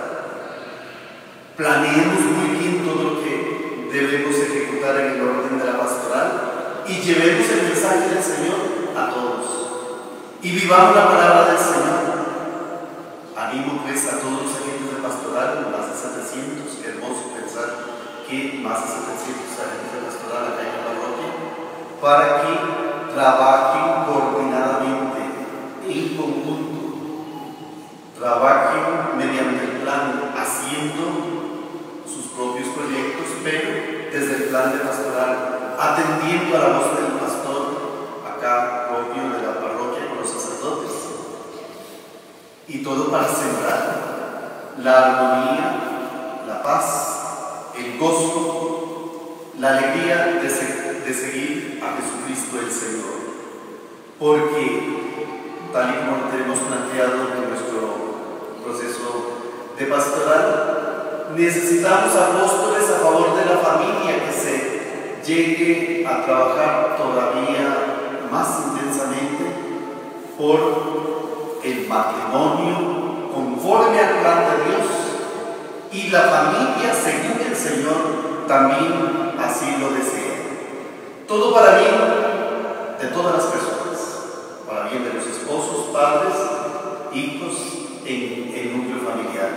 Planeemos 1.57 2.19
muy 2.19 2.57
bien 2.57 2.85
todo 2.85 3.03
lo 3.03 3.23
que 3.23 3.89
debemos 3.91 4.35
ejecutar 4.35 4.99
en 4.99 5.13
el 5.13 5.21
orden 5.21 5.59
de 5.59 5.65
la 5.65 5.77
pastoral 5.77 6.83
y 6.87 6.93
llevemos 6.93 7.47
el 7.49 7.63
mensaje 7.69 8.09
del 8.09 8.23
Señor. 8.23 8.72
Y 10.43 10.51
vivamos 10.51 10.93
la 10.93 11.07
palabra 11.07 11.45
del 11.45 11.57
Señor. 11.57 12.03
Animo 13.31 13.79
pues 13.81 14.03
a 14.11 14.19
todos 14.19 14.43
los 14.43 14.51
agentes 14.59 14.91
de 14.91 15.01
pastoral, 15.01 15.71
más 15.71 15.87
de 15.87 15.95
700, 15.95 16.83
qué 16.83 16.89
hermoso 16.89 17.31
pensar 17.31 17.69
que 18.27 18.59
más 18.59 18.83
de 18.83 18.87
700 18.91 19.55
agentes 19.55 19.87
de 19.95 20.03
pastoral 20.03 20.43
acá 20.51 20.67
en 20.67 20.75
la 20.75 20.83
parroquia, 20.83 21.31
para 22.03 22.43
que 22.43 22.51
trabajen 23.15 24.03
coordinadamente, 24.03 25.21
en 25.87 26.17
conjunto, 26.17 26.79
trabajen 28.19 29.15
mediante 29.15 29.63
el 29.63 29.79
plan, 29.79 30.27
haciendo 30.35 32.03
sus 32.03 32.35
propios 32.35 32.67
proyectos, 32.75 33.39
pero 33.45 34.11
desde 34.11 34.35
el 34.35 34.43
plan 34.49 34.73
de 34.73 34.83
pastoral, 34.83 35.75
atendiendo 35.79 36.57
a 36.57 36.59
la 36.59 36.77
voz 36.79 36.99
del 36.99 37.15
pastor, 37.15 37.83
acá 38.27 38.89
propio 38.89 39.23
de 39.23 39.41
la 39.41 39.59
parroquia 39.59 40.09
con 40.09 40.19
los 40.19 40.29
sacerdotes, 40.29 40.91
y 42.67 42.83
todo 42.83 43.11
para 43.11 43.27
sembrar 43.27 44.73
la 44.81 44.99
armonía, 44.99 46.43
la 46.47 46.63
paz, 46.63 47.73
el 47.77 47.97
gozo, 47.99 49.51
la 49.59 49.77
alegría 49.77 50.39
de, 50.41 50.41
de 50.43 51.13
seguir 51.13 51.81
a 51.83 51.95
Jesucristo 51.97 52.59
el 52.59 52.71
Señor. 52.71 53.13
Porque, 54.19 55.69
tal 55.73 55.89
y 55.89 55.97
como 56.05 56.31
tenemos 56.31 56.59
planteado 56.59 57.33
en 57.35 57.49
nuestro 57.49 58.63
proceso 58.63 59.33
de 59.77 59.85
pastoral, 59.85 61.33
necesitamos 61.35 62.15
apóstoles 62.15 62.89
a 62.89 63.03
favor 63.03 63.35
de 63.35 63.45
la 63.45 63.57
familia 63.57 64.25
que 64.25 64.33
se 64.33 65.23
llegue 65.25 66.05
a 66.07 66.25
trabajar 66.25 66.97
todavía 66.97 68.27
más 68.31 68.47
intensamente 68.67 69.45
por 70.37 71.22
el 71.63 71.87
matrimonio 71.87 73.31
conforme 73.33 73.99
al 73.99 74.19
plan 74.19 74.43
de 74.49 74.65
Dios 74.65 74.87
y 75.91 76.09
la 76.09 76.21
familia 76.21 76.93
según 76.93 77.41
el 77.47 77.55
Señor 77.55 78.45
también 78.47 79.33
así 79.39 79.77
lo 79.79 79.91
desea. 79.91 80.33
Todo 81.27 81.53
para 81.53 81.79
bien 81.79 81.95
de 82.99 83.07
todas 83.07 83.35
las 83.35 83.45
personas, 83.45 84.63
para 84.67 84.89
bien 84.89 85.03
de 85.03 85.13
los 85.13 85.25
esposos, 85.25 85.87
padres, 85.93 86.35
hijos 87.13 87.53
en 88.05 88.53
el 88.53 88.77
núcleo 88.77 89.09
familiar, 89.09 89.49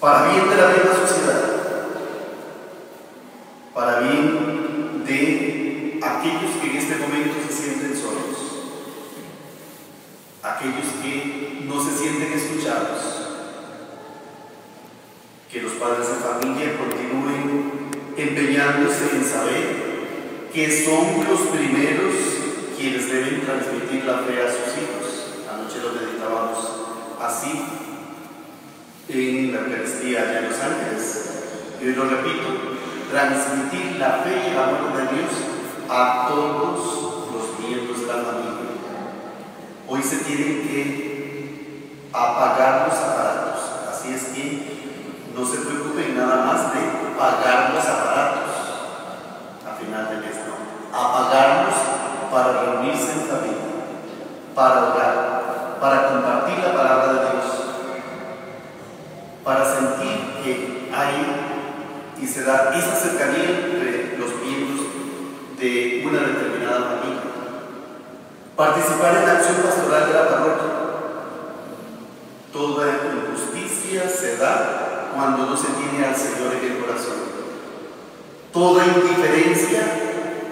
para 0.00 0.28
bien 0.28 0.48
de 0.48 0.56
la 0.56 0.68
misma 0.68 1.06
sociedad, 1.06 1.42
para 3.74 4.00
bien 4.00 5.04
de 5.06 6.00
aquellos 6.02 6.56
que 6.60 6.70
en 6.70 6.76
este 6.76 6.96
momento 6.96 7.36
se 7.46 7.52
sienten 7.52 7.85
aquellos 10.46 10.86
que 11.02 11.62
no 11.64 11.82
se 11.82 11.96
sienten 11.96 12.32
escuchados, 12.32 13.00
que 15.50 15.62
los 15.62 15.72
padres 15.72 16.06
de 16.08 16.14
familia 16.14 16.78
continúen 16.78 17.90
empeñándose 18.16 19.16
en 19.16 19.24
saber 19.24 19.86
que 20.52 20.84
son 20.84 21.24
los 21.28 21.40
primeros 21.48 22.14
quienes 22.78 23.10
deben 23.10 23.42
transmitir 23.42 24.04
la 24.04 24.18
fe 24.18 24.42
a 24.42 24.50
sus 24.50 24.72
hijos. 24.78 25.06
Anoche 25.52 25.78
lo 25.82 25.92
meditábamos 25.92 26.58
así 27.20 27.62
en 29.08 29.52
la 29.52 29.60
Eucaristía 29.60 30.38
en 30.38 30.50
Los 30.50 30.60
Ángeles. 30.60 31.22
Y 31.80 31.88
hoy 31.88 31.94
lo 31.94 32.04
repito, 32.04 32.48
transmitir 33.10 33.96
la 33.98 34.22
fe 34.24 34.30
y 34.46 34.50
el 34.50 34.58
amor 34.58 34.96
de 34.96 35.16
Dios 35.16 35.32
a 35.88 36.26
todos 36.28 37.32
los 37.32 37.68
miembros 37.68 38.00
de 38.00 38.06
la 38.06 38.14
familia. 38.14 38.65
Hoy 39.88 40.02
se 40.02 40.16
tienen 40.18 40.66
que 40.66 42.08
apagar 42.12 42.88
los 42.88 42.98
aparatos, 42.98 43.60
así 43.88 44.14
es 44.14 44.24
que 44.34 44.76
no 45.32 45.46
se 45.46 45.58
preocupen 45.58 46.16
nada 46.16 46.44
más 46.44 46.74
de 46.74 46.80
pagar 47.16 47.72
los 47.72 47.84
aparatos 47.84 48.50
a 49.64 49.76
final 49.78 50.08
de 50.10 50.26
mes, 50.26 50.36
no. 50.46 50.98
Apagarlos 50.98 51.74
para 52.32 52.62
reunirse 52.62 53.12
en 53.12 53.28
familia, 53.28 53.66
para 54.56 54.88
orar, 54.88 55.78
para 55.80 56.08
compartir 56.08 56.58
la 56.64 56.74
palabra 56.74 57.12
de 57.12 57.20
Dios, 57.20 57.44
para 59.44 59.64
sentir 59.64 60.42
que 60.42 60.90
hay 60.92 62.16
y 62.20 62.26
se 62.26 62.42
da 62.42 62.74
esa 62.74 62.96
cercanía 62.96 63.50
entre 63.50 64.18
los 64.18 64.30
miembros 64.42 64.86
de 65.60 66.02
una 66.08 66.18
determinada 66.20 66.98
familia. 66.98 67.20
Participar 68.56 69.16
en 69.16 69.26
la 69.26 69.32
acción 69.32 69.56
pastoral 69.56 70.06
de 70.06 70.14
la 70.14 70.28
parroquia. 70.28 70.70
Toda 72.50 72.86
injusticia 72.88 74.08
se 74.08 74.38
da 74.38 75.10
cuando 75.14 75.44
no 75.44 75.56
se 75.56 75.66
tiene 75.68 76.06
al 76.06 76.16
Señor 76.16 76.54
en 76.54 76.72
el 76.72 76.78
corazón. 76.78 77.36
Toda 78.52 78.86
indiferencia 78.86 79.82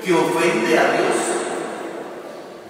que 0.05 0.13
ofende 0.13 0.79
a 0.79 0.93
Dios. 0.93 1.17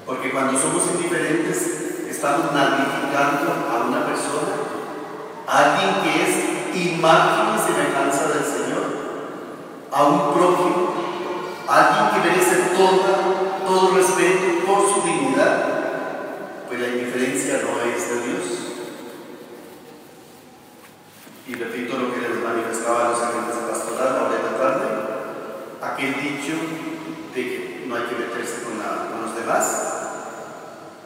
Porque 0.07 0.31
cuando 0.31 0.57
somos 0.57 0.85
indiferentes 0.95 2.07
estamos 2.09 2.53
magnificando 2.53 3.53
a 3.73 3.87
una 3.89 4.07
persona, 4.07 4.55
a 5.49 5.59
alguien 5.59 6.03
que 6.05 6.23
es 6.23 6.87
imagen 6.95 7.55
y 7.55 7.59
semejanza 7.59 8.29
del 8.29 8.45
Señor, 8.45 8.85
a 9.91 10.05
un 10.05 10.33
prójimo, 10.33 10.95
a 11.67 11.87
alguien 11.87 12.23
que 12.23 12.29
merece 12.29 12.57
toda, 12.77 13.67
todo 13.67 13.97
respeto 13.97 14.67
por 14.67 14.81
su 14.89 15.03
dignidad. 15.07 15.65
Pues 16.69 16.74
la 16.85 16.91
indiferencia 16.91 17.63
no 17.65 17.81
es 17.81 18.09
de 18.11 18.17
Dios. 18.29 18.45
Y 21.49 21.55
repito 21.55 21.97
lo 21.99 22.13
que 22.13 22.21
les 22.21 22.43
manifestaba 22.45 23.07
a 23.07 23.09
los 23.11 23.23
agentes 23.23 23.57
de 23.57 23.69
pastoral 23.73 24.17
ahora 24.19 24.37
en 24.37 24.45
la 24.53 24.59
tarde, 24.59 24.85
aquel 25.81 26.13
dicho 26.21 26.53
de 27.35 27.41
que 27.43 27.85
no 27.89 27.97
hay 27.97 28.03
que 28.05 28.17
meterse 28.17 28.65
con, 28.65 28.79
la- 28.79 29.09
con 29.11 29.23
los 29.23 29.37
demás, 29.37 29.65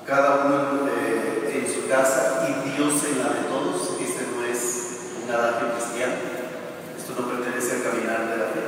cada 0.07 0.47
uno 0.47 0.89
eh, 0.89 1.63
en 1.63 1.73
su 1.73 1.89
casa 1.89 2.47
y 2.49 2.71
Dios 2.71 2.95
en 3.05 3.19
la 3.23 3.31
de 3.35 3.43
todos, 3.49 4.01
este 4.01 4.27
no 4.35 4.45
es 4.45 5.15
un 5.25 5.31
adagio 5.31 5.75
cristiano, 5.75 6.15
esto 6.97 7.15
no 7.21 7.29
pertenece 7.29 7.77
al 7.77 7.83
caminar 7.83 8.31
de 8.31 8.37
la 8.37 8.47
fe. 8.51 8.63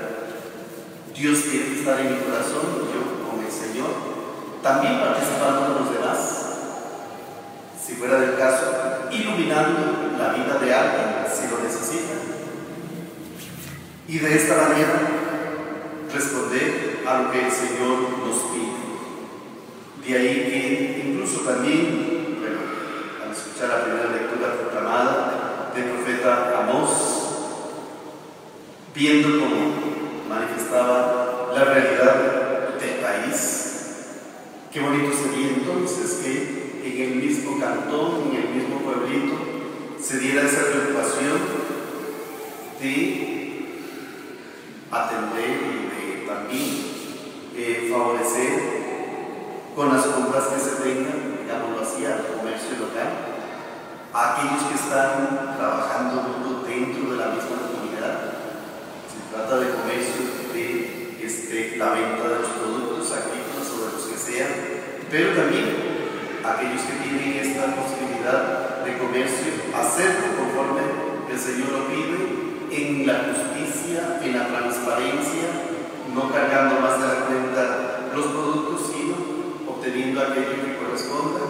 Dios 1.14 1.42
tiene 1.42 1.66
que 1.66 1.79
estar 1.81 1.99
en 2.01 2.12
mi 2.14 2.20
corazón, 2.23 2.87
yo 2.87 3.29
con 3.31 3.44
el 3.44 3.51
Señor, 3.51 3.90
también 4.62 5.01
participando 5.01 5.66
con 5.75 5.85
los 5.85 5.92
demás 5.94 6.39
si 7.90 7.96
fuera 7.96 8.20
del 8.20 8.37
caso, 8.37 9.09
iluminando 9.11 10.12
la 10.16 10.33
vida 10.33 10.59
de 10.62 10.72
alguien 10.72 11.26
si 11.29 11.50
lo 11.50 11.59
necesita. 11.59 12.14
Y 14.07 14.18
de 14.18 14.37
esta 14.37 14.68
manera 14.68 14.92
responder 16.14 17.03
a 17.05 17.22
lo 17.22 17.33
que 17.33 17.46
el 17.46 17.50
Señor 17.50 17.98
nos 18.24 18.37
pide. 18.53 20.07
De 20.07 20.18
ahí 20.18 20.35
que 20.50 21.09
incluso 21.09 21.40
también, 21.40 22.38
bueno, 22.38 22.59
al 23.24 23.33
escuchar 23.33 23.68
la 23.70 23.85
primera 23.85 24.11
lectura 24.11 24.55
proclamada 24.55 25.72
del 25.74 25.85
profeta 25.87 26.61
Amós, 26.61 26.90
viendo 28.94 29.40
cómo 29.40 30.29
manifestaba 30.29 31.50
la 31.57 31.64
realidad 31.64 32.79
del 32.79 32.94
país, 33.00 33.70
Qué 34.72 34.79
bonito 34.79 35.11
sería 35.12 35.48
entonces 35.48 36.20
que 36.22 36.60
en 36.85 37.03
el 37.03 37.14
mismo 37.16 37.59
cantón, 37.59 38.31
en 38.31 38.37
el 38.37 38.49
mismo 38.55 38.79
pueblito, 38.81 39.37
se 40.01 40.19
diera 40.19 40.43
esa 40.43 40.62
preocupación 40.66 41.38
de 42.81 43.31
atender 44.90 45.59
y 45.71 46.21
de 46.21 46.27
también 46.27 46.66
eh, 47.55 47.88
favorecer 47.93 48.81
con 49.77 49.95
las 49.95 50.07
compras 50.07 50.45
que 50.49 50.61
se 50.61 50.83
tengan, 50.83 51.38
digámoslo 51.43 51.83
así, 51.83 52.05
al 52.07 52.27
comercio 52.27 52.79
local, 52.81 53.31
a 54.12 54.35
aquellos 54.35 54.62
que 54.64 54.75
están 54.75 55.57
trabajando 55.57 56.64
dentro 56.66 57.12
de 57.12 57.16
la 57.16 57.27
misma 57.29 57.71
comunidad. 57.71 58.33
Se 59.07 59.35
trata 59.35 59.59
de 59.59 59.71
comercio, 59.71 60.14
de 60.53 61.19
este, 61.23 61.77
la 61.77 61.90
venta 61.90 62.29
de 62.29 62.38
los 62.40 62.49
productos 62.49 63.12
agrícolas 63.12 63.71
o 63.71 63.87
de 63.87 63.93
los 63.93 64.07
que 64.07 64.19
sean, 64.19 64.51
pero 65.11 65.35
también 65.35 65.89
aquellos 66.44 66.83
que 66.83 66.96
tienen 67.05 67.38
esta 67.38 67.74
posibilidad 67.76 68.85
de 68.85 68.98
comercio, 68.98 69.53
hacerlo 69.74 70.37
conforme 70.37 70.83
el 71.31 71.38
Señor 71.38 71.68
lo 71.70 71.87
pide, 71.88 72.50
en 72.70 73.07
la 73.07 73.26
justicia, 73.26 74.20
en 74.22 74.38
la 74.38 74.46
transparencia, 74.46 75.48
no 76.14 76.31
cargando 76.33 76.81
más 76.81 77.00
de 77.00 77.07
la 77.07 77.26
cuenta 77.26 78.11
los 78.14 78.26
productos, 78.26 78.92
sino 78.92 79.14
obteniendo 79.68 80.20
aquello 80.20 80.64
que 80.64 80.76
corresponda 80.76 81.40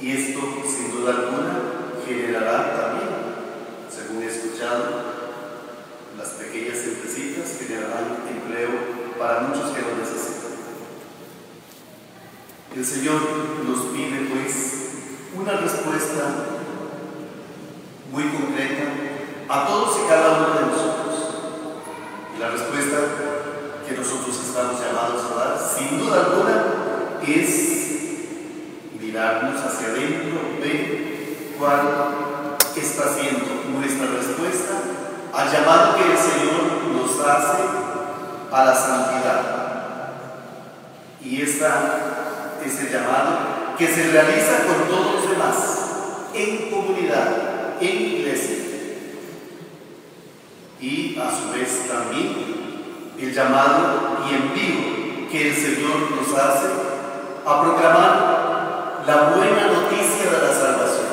Y 0.00 0.12
esto, 0.12 0.40
sin 0.68 0.92
duda 0.92 1.10
alguna, 1.10 1.58
generará 2.06 2.76
también, 2.76 3.10
según 3.90 4.22
he 4.22 4.26
escuchado, 4.26 5.16
las 6.16 6.28
pequeñas 6.28 6.78
empresitas 6.84 7.58
generarán 7.58 8.18
empleo 8.28 8.70
para 9.18 9.40
muchos 9.40 9.70
que 9.72 9.82
lo 9.82 9.96
necesitan. 9.96 10.35
El 12.76 12.84
Señor 12.84 13.22
nos 13.66 13.86
pide, 13.86 14.28
pues, 14.30 14.90
una 15.34 15.52
respuesta 15.52 16.24
muy 18.12 18.24
concreta 18.24 18.84
a 19.48 19.66
todos 19.66 19.96
y 20.04 20.06
cada 20.06 20.36
uno 20.36 20.48
de 20.54 20.66
nosotros. 20.66 21.14
Y 22.36 22.38
la 22.38 22.50
respuesta 22.50 22.98
que 23.88 23.96
nosotros 23.96 24.38
estamos 24.38 24.78
llamados 24.78 25.24
a 25.24 25.34
dar, 25.36 25.58
sin 25.58 26.00
duda 26.00 26.26
alguna, 26.26 26.64
es 27.26 27.78
mirarnos 29.00 29.58
hacia 29.58 29.88
adentro, 29.88 30.38
ver 30.60 31.54
cuál 31.58 32.58
está 32.76 33.14
siendo 33.14 33.70
nuestra 33.72 34.06
respuesta 34.18 34.74
al 35.32 35.50
llamado 35.50 35.96
que 35.96 36.12
el 36.12 36.18
Señor 36.18 36.92
nos 36.92 37.26
hace 37.26 37.62
a 38.52 38.64
la 38.66 38.74
santidad. 38.74 39.56
Y 41.24 41.40
esta, 41.40 42.15
ese 42.66 42.90
llamado 42.90 43.76
que 43.78 43.86
se 43.86 44.10
realiza 44.10 44.64
con 44.66 44.88
todos 44.88 45.14
los 45.14 45.30
demás, 45.30 45.54
en 46.34 46.70
comunidad, 46.70 47.80
en 47.80 48.02
iglesia. 48.02 48.56
Y 50.80 51.18
a 51.18 51.30
su 51.30 51.52
vez 51.52 51.88
también 51.88 53.14
el 53.18 53.32
llamado 53.32 54.18
y 54.28 54.34
envío 54.34 55.28
que 55.30 55.48
el 55.48 55.54
Señor 55.54 56.10
nos 56.10 56.38
hace 56.38 56.66
a 57.46 57.62
proclamar 57.62 59.02
la 59.06 59.36
buena 59.36 59.66
noticia 59.68 60.30
de 60.30 60.46
la 60.46 60.52
salvación. 60.52 61.06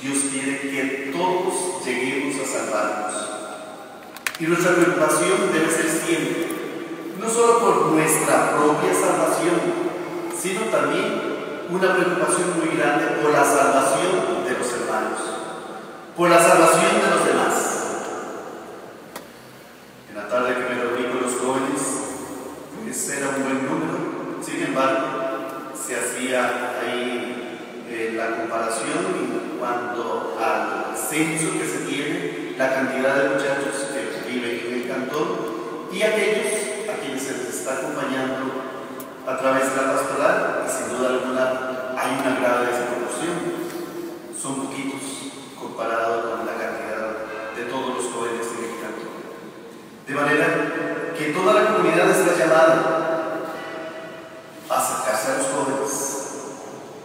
Dios 0.00 0.18
quiere 0.30 0.60
que 0.60 1.12
todos 1.12 1.84
lleguemos 1.84 2.36
a 2.40 2.46
salvarnos. 2.46 3.14
Y 4.40 4.44
nuestra 4.44 4.74
preocupación 4.74 5.52
debe 5.52 5.70
ser 5.70 5.88
siempre, 5.88 6.63
no 7.18 7.28
solo 7.28 7.58
por 7.58 7.86
nuestra 7.92 8.56
propia 8.56 8.94
salvación, 8.94 9.60
sino 10.36 10.62
también 10.62 11.66
una 11.70 11.94
preocupación 11.94 12.58
muy 12.58 12.76
grande 12.76 13.22
por 13.22 13.32
la 13.32 13.44
salvación 13.44 14.44
de 14.44 14.58
los 14.58 14.72
hermanos, 14.72 15.20
por 16.16 16.30
la 16.30 16.38
salvación 16.38 17.00
de 17.00 17.10
los 17.10 17.26
demás. 17.26 17.54
En 20.10 20.16
la 20.16 20.28
tarde 20.28 20.54
que 20.54 20.74
me 20.74 20.82
reuní 20.82 21.04
con 21.08 21.22
los 21.22 21.34
jóvenes, 21.40 21.82
pues 22.82 23.08
era 23.10 23.28
un 23.28 23.42
buen 23.42 23.66
número, 23.66 24.42
sin 24.42 24.62
embargo, 24.62 25.72
se 25.74 25.96
hacía 25.96 26.72
ahí 26.80 27.58
eh, 27.88 28.14
la 28.16 28.36
comparación 28.36 28.98
en 29.18 29.58
cuanto 29.58 30.36
al 30.40 30.96
censo 30.96 31.58
que 31.58 31.66
se 31.66 31.78
tiene, 31.86 32.54
la 32.58 32.72
cantidad 32.72 33.16
de 33.16 33.28
muchachos 33.30 33.88
que 33.92 34.30
viven 34.30 34.66
en 34.66 34.74
el 34.74 34.88
cantón 34.88 35.54
y 35.92 36.02
aquellos 36.02 36.88
a 36.88 37.00
quienes 37.00 37.22
se 37.22 37.32
les 37.38 37.48
está 37.48 37.74
acompañando 37.74 38.62
a 39.26 39.36
través 39.38 39.70
de 39.70 39.76
la 39.76 39.92
pastoral 39.92 40.64
y 40.66 40.70
sin 40.70 40.96
duda 40.96 41.08
alguna 41.08 41.94
hay 41.96 42.18
una 42.20 42.38
grave 42.40 42.66
desproporción. 42.66 43.64
Son 44.40 44.66
poquitos 44.66 45.00
comparado 45.58 46.30
con 46.30 46.46
la 46.46 46.52
cantidad 46.52 47.56
de 47.56 47.64
todos 47.64 47.96
los 47.96 48.12
jóvenes 48.12 48.46
de 48.46 48.64
el 48.64 48.80
cantón. 48.82 49.14
De 50.06 50.14
manera 50.14 51.14
que 51.16 51.24
toda 51.32 51.54
la 51.54 51.72
comunidad 51.72 52.10
está 52.10 52.36
llamada 52.38 53.04
a 54.68 54.76
acercarse 54.78 55.32
a 55.32 55.38
los 55.38 55.46
jóvenes, 55.46 56.24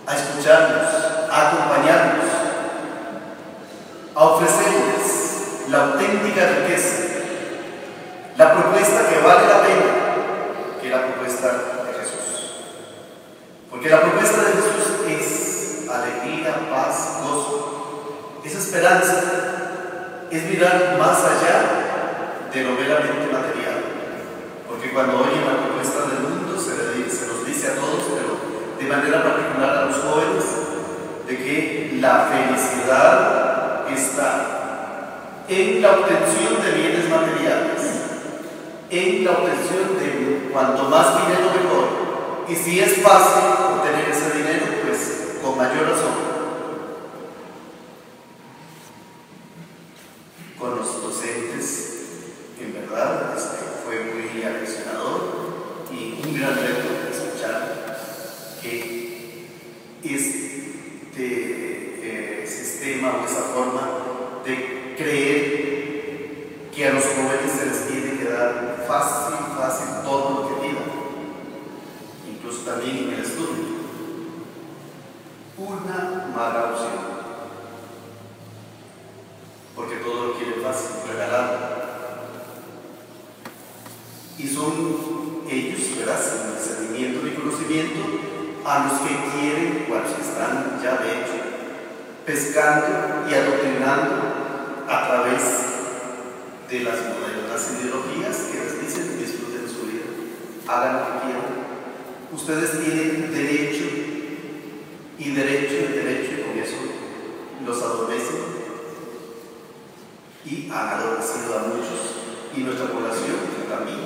a 0.06 0.16
escucharlos, 0.16 1.30
a 1.32 1.48
acompañarlos, 1.48 2.26
a 4.16 4.24
ofrecerles 4.24 5.20
la 5.70 5.84
auténtica 5.84 6.42
riqueza, 6.48 7.10
la 8.38 8.54
propuesta 8.54 9.08
que 9.08 9.20
vale 9.20 9.48
la 9.48 9.62
pena, 9.62 10.80
que 10.82 10.90
la 10.90 11.06
propuesta 11.06 11.48
de 11.86 11.94
Jesús. 12.00 12.52
Porque 13.70 13.90
la 13.90 14.02
propuesta 14.02 14.42
de 14.42 14.52
Jesús 14.54 14.96
es 15.08 15.90
alegría, 15.90 16.70
paz, 16.72 17.20
gozo, 17.22 18.42
es 18.44 18.56
esperanza, 18.56 19.24
es 20.32 20.44
mirar 20.44 20.98
más 20.98 21.20
allá 21.20 22.50
de 22.52 22.64
lo 22.64 22.72
meramente 22.72 23.28
material. 23.32 23.84
Porque 24.68 24.92
cuando 24.92 25.20
oyen 25.20 25.46
la 25.46 25.68
propuesta 25.68 26.00
del 26.08 26.20
mundo 26.22 26.60
se, 26.60 26.72
le, 26.72 27.10
se 27.10 27.28
nos 27.28 27.46
dice 27.46 27.68
a 27.68 27.76
todos, 27.76 28.04
pero 28.16 28.40
de 28.80 28.96
manera 28.96 29.24
particular 29.24 29.78
a 29.78 29.86
los 29.86 29.98
jóvenes, 29.98 30.46
de 31.28 31.38
que 31.38 31.98
la 32.02 32.28
felicidad 32.32 33.88
está 33.94 34.60
en 35.50 35.82
la 35.82 35.92
obtención 35.94 36.62
de 36.64 36.72
bienes 36.72 37.10
materiales, 37.10 37.82
en 38.92 39.26
la 39.26 39.32
obtención 39.32 39.98
de 40.00 40.50
cuanto 40.52 40.84
más 40.84 41.26
dinero 41.26 41.50
mejor. 41.52 41.90
Y 42.48 42.56
si 42.56 42.80
es 42.80 43.02
fácil 43.02 43.44
obtener 43.76 44.10
ese 44.10 44.38
dinero, 44.38 44.66
pues 44.86 45.38
con 45.44 45.58
mayor 45.58 45.90
razón. 45.90 46.30
Con 50.60 50.78
los 50.78 51.02
docentes, 51.02 52.00
en 52.60 52.74
verdad, 52.74 53.34
este, 53.36 53.58
fue 53.86 54.04
muy 54.04 54.44
aleccionador 54.44 55.50
y 55.92 56.22
un 56.24 56.40
gran 56.40 56.56
reto 56.56 56.90
escuchar 57.12 57.98
que 58.62 59.00
este 60.04 61.14
eh, 61.98 62.48
sistema 62.48 63.22
o 63.22 63.26
esa 63.26 63.42
forma 63.54 63.90
de 64.46 64.80
creer 65.00 66.70
que 66.76 66.88
a 66.88 66.94
los 66.94 67.04
jóvenes 67.04 67.52
se 67.52 67.66
les 67.66 67.88
tiene 67.88 68.20
que 68.20 68.26
dar 68.26 68.86
fácil, 68.88 69.36
fácil 69.58 70.04
todo 70.04 70.30
lo 70.30 70.48
que 70.48 70.68
pidan, 70.68 70.84
incluso 72.30 72.62
también 72.62 72.98
en 72.98 73.14
el 73.14 73.20
estudio. 73.22 73.80
Una 75.58 76.28
mala 76.36 76.72
opción, 76.72 77.00
porque 79.76 79.96
todo 79.98 80.28
lo 80.28 80.34
quieren 80.36 80.62
fácil, 80.62 81.12
regalado. 81.12 81.80
Y 84.38 84.48
son 84.48 85.44
ellos, 85.50 85.98
¿verdad? 85.98 86.20
Sin 86.22 86.56
discernimiento 86.56 87.26
ni 87.26 87.32
conocimiento, 87.32 88.00
a 88.66 88.88
los 88.88 89.00
que 89.00 89.16
quieren, 89.34 89.88
o 89.90 89.96
a 89.96 90.02
los 90.02 90.12
que 90.12 90.22
están 90.22 90.80
ya 90.82 90.98
de 90.98 91.12
hecho, 91.12 91.34
pescando 92.26 93.30
y 93.30 93.34
adoctrinando 93.34 94.40
a 94.90 95.08
través 95.08 95.42
de 96.70 96.80
las 96.80 96.96
modernas 96.96 97.72
ideologías 97.80 98.38
que 98.52 98.58
les 98.58 98.82
dicen 98.82 99.20
disfruten 99.20 99.70
su 99.70 99.86
vida, 99.86 100.06
hagan 100.68 100.94
lo 100.94 101.06
que 101.06 101.26
quieran. 101.26 101.50
Ustedes 102.34 102.72
tienen 102.84 103.32
derecho 103.32 103.86
y 105.20 105.32
derecho 105.32 105.76
y 105.76 105.94
derecho, 105.94 106.32
y 106.34 106.42
con 106.42 106.58
eso 106.58 106.78
los 107.66 107.82
adormecen 107.84 108.60
y 110.46 110.70
han 110.72 110.88
adormecido 110.88 111.58
a 111.58 111.68
muchos 111.68 112.00
y 112.56 112.62
nuestra 112.62 112.88
población 112.88 113.38
también 113.70 114.00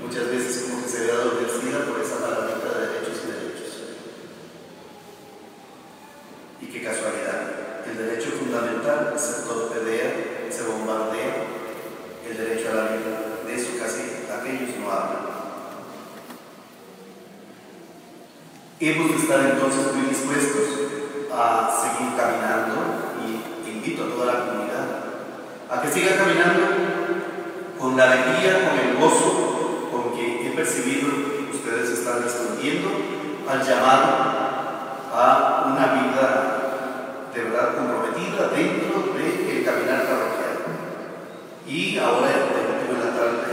muchas 0.00 0.30
veces 0.30 0.68
como 0.68 0.82
que 0.82 0.88
se 0.88 1.06
ve 1.06 1.12
adormecida 1.12 1.86
por 1.86 2.00
esa 2.00 2.18
palabrita 2.20 2.78
de 2.78 2.86
derechos 2.86 3.18
y 3.24 3.26
derechos. 3.26 3.72
Qué 6.72 6.82
casualidad, 6.82 7.84
el 7.86 7.98
derecho 7.98 8.30
fundamental 8.30 9.12
se 9.18 9.42
torpedea, 9.42 10.48
se 10.50 10.62
bombardea, 10.62 11.44
el 12.26 12.34
derecho 12.34 12.70
a 12.70 12.74
la 12.74 12.82
vida, 12.84 13.44
de 13.46 13.54
eso 13.54 13.72
casi 13.78 14.24
aquellos 14.32 14.78
no 14.80 14.90
hablan. 14.90 15.22
Hemos 18.80 19.10
de 19.10 19.16
estar 19.18 19.40
entonces 19.40 19.94
muy 19.94 20.06
dispuestos 20.06 20.64
a 21.30 21.70
seguir 21.78 22.16
caminando 22.16 22.74
y 23.20 23.68
invito 23.70 24.04
a 24.04 24.08
toda 24.08 24.32
la 24.32 24.46
comunidad 24.46 25.02
a 25.68 25.82
que 25.82 25.92
siga 25.92 26.16
caminando 26.16 26.62
con 27.78 27.98
la 27.98 28.12
alegría, 28.12 28.70
con 28.70 28.78
el 28.78 28.96
gozo 28.96 29.88
con 29.92 30.14
que 30.16 30.48
he 30.48 30.50
percibido 30.52 31.10
que 31.10 31.54
ustedes 31.54 31.90
están 31.90 32.22
respondiendo 32.22 32.88
al 33.46 33.62
llamado 33.62 34.06
a 35.14 35.51
y 41.92 41.98
ahora 41.98 42.30
en 42.30 42.98
la 42.98 43.14
tarde 43.14 43.52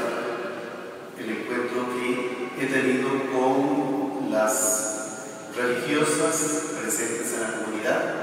el 1.19 1.29
encuentro 1.29 1.87
que 1.91 2.63
he 2.63 2.67
tenido 2.67 3.09
con 3.33 4.31
las 4.31 5.49
religiosas 5.57 6.77
presentes 6.79 7.33
en 7.33 7.41
la 7.41 7.51
comunidad, 7.59 8.15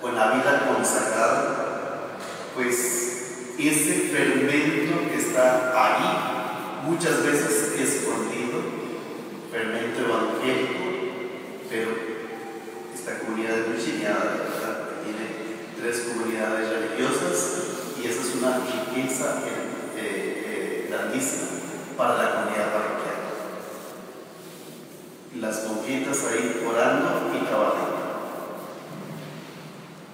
con 0.00 0.14
la 0.14 0.34
vida 0.34 0.72
consagrada, 0.72 2.16
pues 2.54 3.50
ese 3.58 4.12
fermento 4.14 5.10
que 5.10 5.16
está 5.16 5.72
ahí 5.74 6.84
muchas 6.88 7.24
veces 7.24 7.74
escondido, 7.76 8.60
fermento 9.50 9.98
evangélico, 9.98 10.84
pero 11.68 11.90
esta 12.94 13.18
comunidad 13.18 13.58
es 13.58 13.68
muy 13.68 13.84
chineada, 13.84 14.44
¿verdad? 14.44 14.90
tiene 15.02 15.82
tres 15.82 16.06
comunidades 16.08 16.68
religiosas 16.70 17.73
y 18.04 18.06
esa 18.06 18.20
es 18.20 18.34
una 18.34 18.58
riqueza 18.58 19.38
eh, 19.46 19.96
eh, 19.96 20.86
grandísima 20.90 21.48
para 21.96 22.22
la 22.22 22.34
comunidad 22.34 22.72
parroquial. 22.74 23.14
Las 25.40 25.64
monjitas 25.66 26.24
ahí 26.26 26.62
orando 26.68 27.32
y 27.34 27.46
trabajando, 27.46 27.96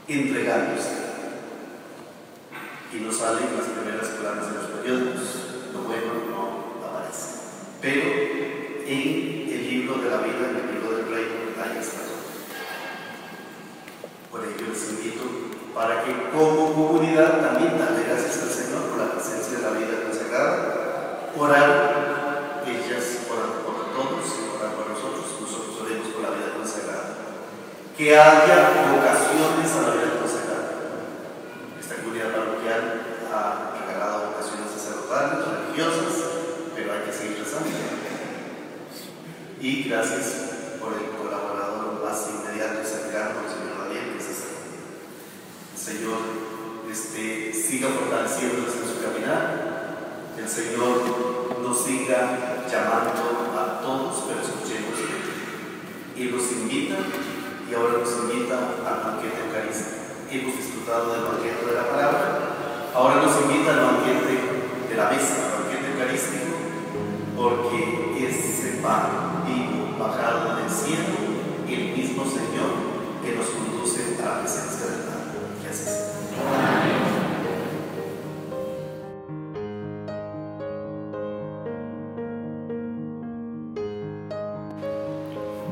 entregándose. 0.06 1.10
Y 2.92 3.00
no 3.00 3.12
salen 3.12 3.56
las 3.56 3.66
primeras 3.66 4.08
planas 4.08 4.46
de 4.46 4.54
los 4.54 4.66
periódicos, 4.66 5.22
lo 5.72 5.80
bueno 5.82 6.12
no 6.30 6.86
aparece. 6.86 7.26
Pero 7.80 8.02
en 8.86 9.50
el 9.50 9.68
libro 9.68 9.96
de 9.96 10.10
la 10.10 10.18
vida, 10.18 10.50
en 10.50 10.56
el 10.56 10.74
libro 10.74 10.96
del 10.96 11.08
rey, 11.08 11.26
ahí 11.58 11.78
está. 11.80 11.98
Por 14.30 14.44
ello 14.44 14.66
les 14.72 14.90
invito 14.90 15.49
para 15.74 16.02
que 16.04 16.30
como 16.30 16.72
comunidad 16.74 17.40
también 17.40 17.78
darle 17.78 18.04
gracias 18.04 18.42
al 18.42 18.50
Señor 18.50 18.82
por 18.90 18.98
la 18.98 19.12
presencia 19.12 19.58
de 19.58 19.62
la 19.62 19.70
vida 19.78 20.02
consagrada, 20.04 21.30
orar, 21.38 22.64
ellas 22.66 23.26
oran 23.30 23.62
por 23.64 23.92
todos 23.94 24.26
y 24.26 24.56
orar 24.56 24.74
por 24.74 24.90
nosotros, 24.90 25.26
nosotros 25.40 25.80
oremos 25.82 26.08
por 26.08 26.22
la 26.22 26.30
vida 26.30 26.54
consagrada. 26.56 27.14
Que 27.96 28.18
haya 28.18 28.69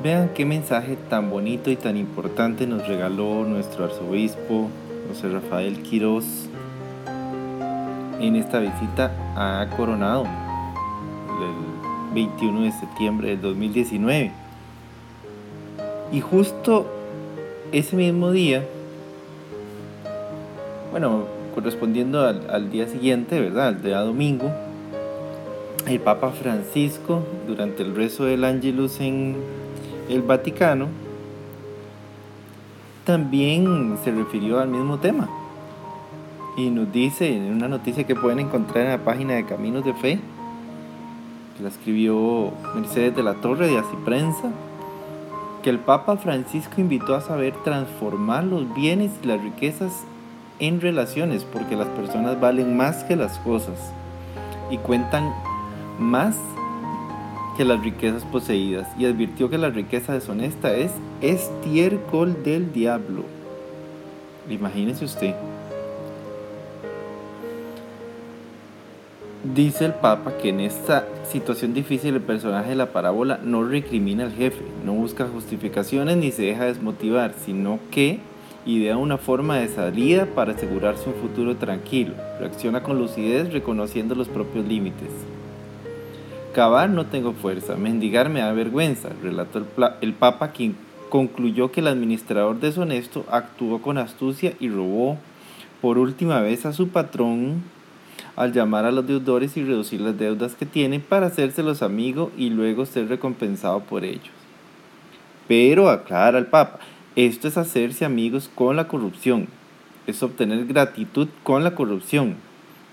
Vean 0.09 0.31
qué 0.31 0.47
mensaje 0.47 0.97
tan 1.11 1.29
bonito 1.29 1.71
y 1.71 1.77
tan 1.77 1.99
importante 1.99 2.67
nos 2.67 2.89
regaló 2.89 3.45
nuestro 3.45 3.85
arzobispo 3.85 4.71
José 5.07 5.29
Rafael 5.29 5.83
Quirós 5.83 6.25
en 8.19 8.35
esta 8.35 8.59
visita 8.59 9.13
a 9.37 9.69
Coronado 9.77 10.25
el 10.25 12.15
21 12.15 12.63
de 12.63 12.73
septiembre 12.73 13.29
del 13.29 13.43
2019. 13.43 14.33
Y 16.11 16.21
justo 16.23 16.87
ese 17.73 17.95
mismo 17.95 18.31
día, 18.31 18.65
bueno, 20.91 21.27
correspondiendo 21.55 22.27
al, 22.27 22.49
al 22.49 22.71
día 22.71 22.89
siguiente, 22.89 23.39
¿verdad? 23.41 23.69
Al 23.69 23.83
día 23.83 24.01
domingo, 24.01 24.51
el 25.87 26.01
Papa 26.01 26.31
Francisco, 26.31 27.25
durante 27.47 27.83
el 27.83 27.95
rezo 27.95 28.25
del 28.25 28.45
Angelus 28.45 29.01
en 29.01 29.37
el 30.09 30.23
Vaticano 30.23 30.89
también 33.05 33.99
se 34.05 34.11
refirió 34.11 34.61
al 34.61 34.69
mismo 34.69 34.99
tema 34.99 35.29
y 36.59 36.71
nos 36.71 36.93
dice 36.93 37.37
en 37.37 37.53
una 37.53 37.69
noticia 37.69 38.05
que 38.05 38.17
pueden 38.17 38.41
encontrar 38.41 38.85
en 38.85 38.91
la 38.91 39.05
página 39.05 39.35
de 39.35 39.47
Caminos 39.47 39.85
de 39.85 39.95
Fe, 39.95 40.19
que 41.57 41.63
la 41.63 41.69
escribió 41.69 42.53
Mercedes 42.75 43.15
de 43.15 43.23
la 43.23 43.35
Torre 43.35 43.69
de 43.69 43.79
Así 43.79 43.97
Prensa, 44.05 44.51
que 45.63 45.71
el 45.71 45.79
Papa 45.79 46.17
Francisco 46.17 46.81
invitó 46.81 47.15
a 47.15 47.21
saber 47.21 47.55
transformar 47.63 48.43
los 48.43 48.75
bienes 48.75 49.13
y 49.23 49.27
las 49.27 49.41
riquezas 49.41 50.05
en 50.59 50.81
relaciones, 50.81 51.45
porque 51.45 51.77
las 51.77 51.89
personas 51.89 52.41
valen 52.41 52.77
más 52.77 53.05
que 53.05 53.15
las 53.15 53.39
cosas 53.39 53.93
y 54.71 54.79
cuentan 54.79 55.33
más 56.01 56.37
que 57.59 57.65
las 57.65 57.83
riquezas 57.83 58.23
poseídas 58.23 58.87
y 58.97 59.05
advirtió 59.05 59.51
que 59.51 59.59
la 59.59 59.69
riqueza 59.69 60.13
deshonesta 60.13 60.77
es 60.77 60.93
estiércol 61.21 62.45
del 62.45 62.73
diablo. 62.73 63.25
Imagínese 64.49 65.05
usted. 65.05 65.35
Dice 69.43 69.87
el 69.87 69.95
Papa 69.95 70.35
que 70.41 70.51
en 70.51 70.61
esta 70.61 71.09
situación 71.29 71.75
difícil 71.75 72.15
el 72.15 72.21
personaje 72.21 72.71
de 72.71 72.77
la 72.77 72.93
parábola 72.93 73.41
no 73.43 73.65
recrimina 73.65 74.23
al 74.23 74.33
jefe, 74.33 74.63
no 74.87 74.93
busca 74.93 75.27
justificaciones 75.27 76.17
ni 76.17 76.31
se 76.31 76.43
deja 76.43 76.67
desmotivar, 76.67 77.35
sino 77.45 77.81
que 77.91 78.21
idea 78.67 78.97
una 78.97 79.19
forma 79.19 79.57
de 79.59 79.67
salida 79.67 80.27
para 80.27 80.53
asegurarse 80.53 81.09
un 81.09 81.17
futuro 81.17 81.57
tranquilo. 81.57 82.15
Reacciona 82.39 82.85
con 82.85 83.01
lucidez 83.01 83.53
reconociendo 83.53 84.15
los 84.15 84.29
propios 84.29 84.65
límites. 84.65 85.11
Cavar 86.59 86.91
no 86.91 87.07
tengo 87.07 87.35
fuerza, 87.35 87.77
mendigar 87.77 88.31
me 88.31 88.41
da 88.41 88.53
vergüenza, 88.53 89.11
relató 89.23 89.65
el, 90.01 90.13
Papa, 90.13 90.49
quien 90.49 90.75
concluyó 91.09 91.71
que 91.71 91.79
el 91.79 91.87
administrador 91.87 92.59
deshonesto 92.59 93.25
actuó 93.31 93.81
con 93.81 93.97
astucia 93.97 94.55
y 94.59 94.69
robó 94.69 95.19
por 95.81 95.99
última 95.99 96.41
vez 96.41 96.67
a 96.67 96.73
su 96.73 96.89
patrón 96.89 97.63
al 98.35 98.53
llamar 98.53 98.87
a 98.87 98.91
los 98.91 99.07
deudores 99.07 99.57
y 99.57 99.63
reducir 99.63 100.01
las 100.01 100.19
deudas 100.19 100.57
que 100.57 100.67
tienen 100.67 101.01
para 101.01 101.27
hacérselos 101.27 101.81
amigos 101.81 102.33
y 102.37 102.51
luego 102.51 102.87
ser 102.87 103.07
recompensado 103.07 103.79
por 103.79 104.05
ellos. 104.05 104.35
Pero, 105.47 105.89
aclara 105.89 106.39
el 106.39 106.47
Papa, 106.47 106.81
esto 107.15 107.47
es 107.47 107.57
hacerse 107.57 108.05
amigos 108.05 108.51
con 108.53 108.75
la 108.75 108.89
corrupción, 108.89 109.47
es 110.09 110.25
obtener 110.25 110.67
gratitud 110.67 111.29
con 111.45 111.63
la 111.63 111.77
corrupción, 111.77 112.35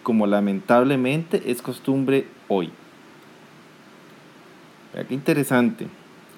como 0.04 0.28
lamentablemente 0.28 1.50
es 1.50 1.64
costumbre 1.64 2.28
hoy. 2.48 2.70
Qué 5.04 5.14
interesante. 5.14 5.88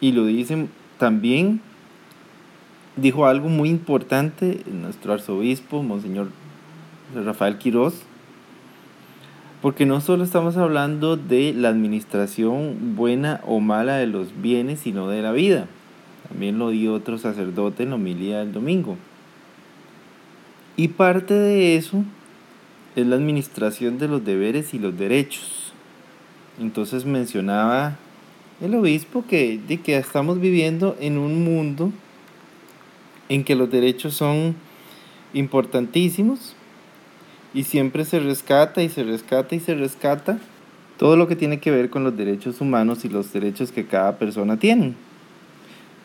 Y 0.02 0.14
lo 0.14 0.26
dicen 0.26 0.70
también, 0.98 1.62
dijo 2.96 3.28
algo 3.28 3.50
muy 3.50 3.70
importante 3.70 4.62
nuestro 4.72 5.14
arzobispo, 5.14 5.84
Monseñor 5.84 6.30
Rafael 7.14 7.58
Quirós, 7.60 8.02
porque 9.62 9.86
no 9.86 10.02
solo 10.02 10.24
estamos 10.24 10.58
hablando 10.58 11.18
de 11.18 11.54
la 11.54 11.70
administración 11.70 12.96
buena 12.96 13.42
o 13.46 13.60
mala 13.60 13.98
de 13.98 14.08
los 14.08 14.42
bienes, 14.42 14.80
sino 14.80 15.08
de 15.08 15.22
la 15.22 15.32
vida. 15.32 15.68
También 16.28 16.58
lo 16.58 16.70
dio 16.70 16.94
otro 16.94 17.18
sacerdote 17.18 17.84
en 17.84 17.90
la 17.90 17.96
homilía 17.96 18.40
del 18.40 18.54
domingo. 18.54 18.98
Y 20.76 20.90
parte 20.90 21.34
de 21.34 21.76
eso 21.76 22.04
es 22.96 23.08
la 23.08 23.16
administración 23.16 23.98
de 23.98 24.08
los 24.08 24.26
deberes 24.26 24.74
y 24.74 24.80
los 24.80 24.98
derechos. 24.98 25.72
Entonces 26.60 27.06
mencionaba 27.06 27.98
el 28.62 28.76
obispo 28.76 29.24
que, 29.28 29.60
de 29.68 29.78
que 29.78 29.98
estamos 29.98 30.40
viviendo 30.40 30.96
en 31.00 31.18
un 31.18 31.44
mundo 31.44 31.92
en 33.30 33.44
que 33.44 33.56
los 33.56 33.70
derechos 33.70 34.16
son 34.16 34.56
importantísimos 35.34 36.56
y 37.54 37.64
siempre 37.64 38.06
se 38.06 38.20
rescata 38.20 38.82
y 38.82 38.90
se 38.90 39.04
rescata 39.04 39.56
y 39.56 39.60
se 39.60 39.76
rescata 39.76 40.40
todo 40.98 41.16
lo 41.16 41.28
que 41.28 41.36
tiene 41.36 41.60
que 41.60 41.72
ver 41.72 41.90
con 41.90 42.04
los 42.04 42.18
derechos 42.18 42.60
humanos 42.62 43.06
y 43.06 43.10
los 43.10 43.32
derechos 43.32 43.72
que 43.72 43.86
cada 43.86 44.18
persona 44.18 44.58
tiene. 44.58 44.94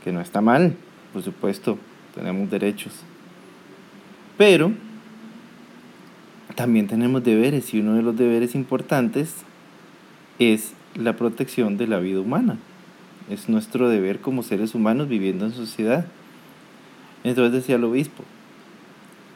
Que 0.05 0.13
no 0.13 0.21
está 0.21 0.41
mal, 0.41 0.75
por 1.13 1.23
supuesto, 1.23 1.79
tenemos 2.15 2.51
derechos. 2.51 2.93
Pero 4.37 4.73
también 6.55 6.87
tenemos 6.87 7.25
deberes 7.25 7.73
y 7.73 7.81
uno 7.81 7.95
de 7.95 8.03
los 8.03 8.17
deberes 8.17 8.55
importantes 8.55 9.35
es 10.39 10.73
la 10.95 11.17
protección 11.17 11.77
de 11.77 11.87
la 11.87 11.99
vida 11.99 12.21
humana. 12.21 12.59
Es 13.31 13.49
nuestro 13.49 13.89
deber 13.89 14.21
como 14.21 14.43
seres 14.43 14.75
humanos 14.75 15.09
viviendo 15.09 15.47
en 15.47 15.53
sociedad. 15.53 16.07
Entonces 17.25 17.53
decía 17.53 17.77
el 17.77 17.85
obispo, 17.85 18.25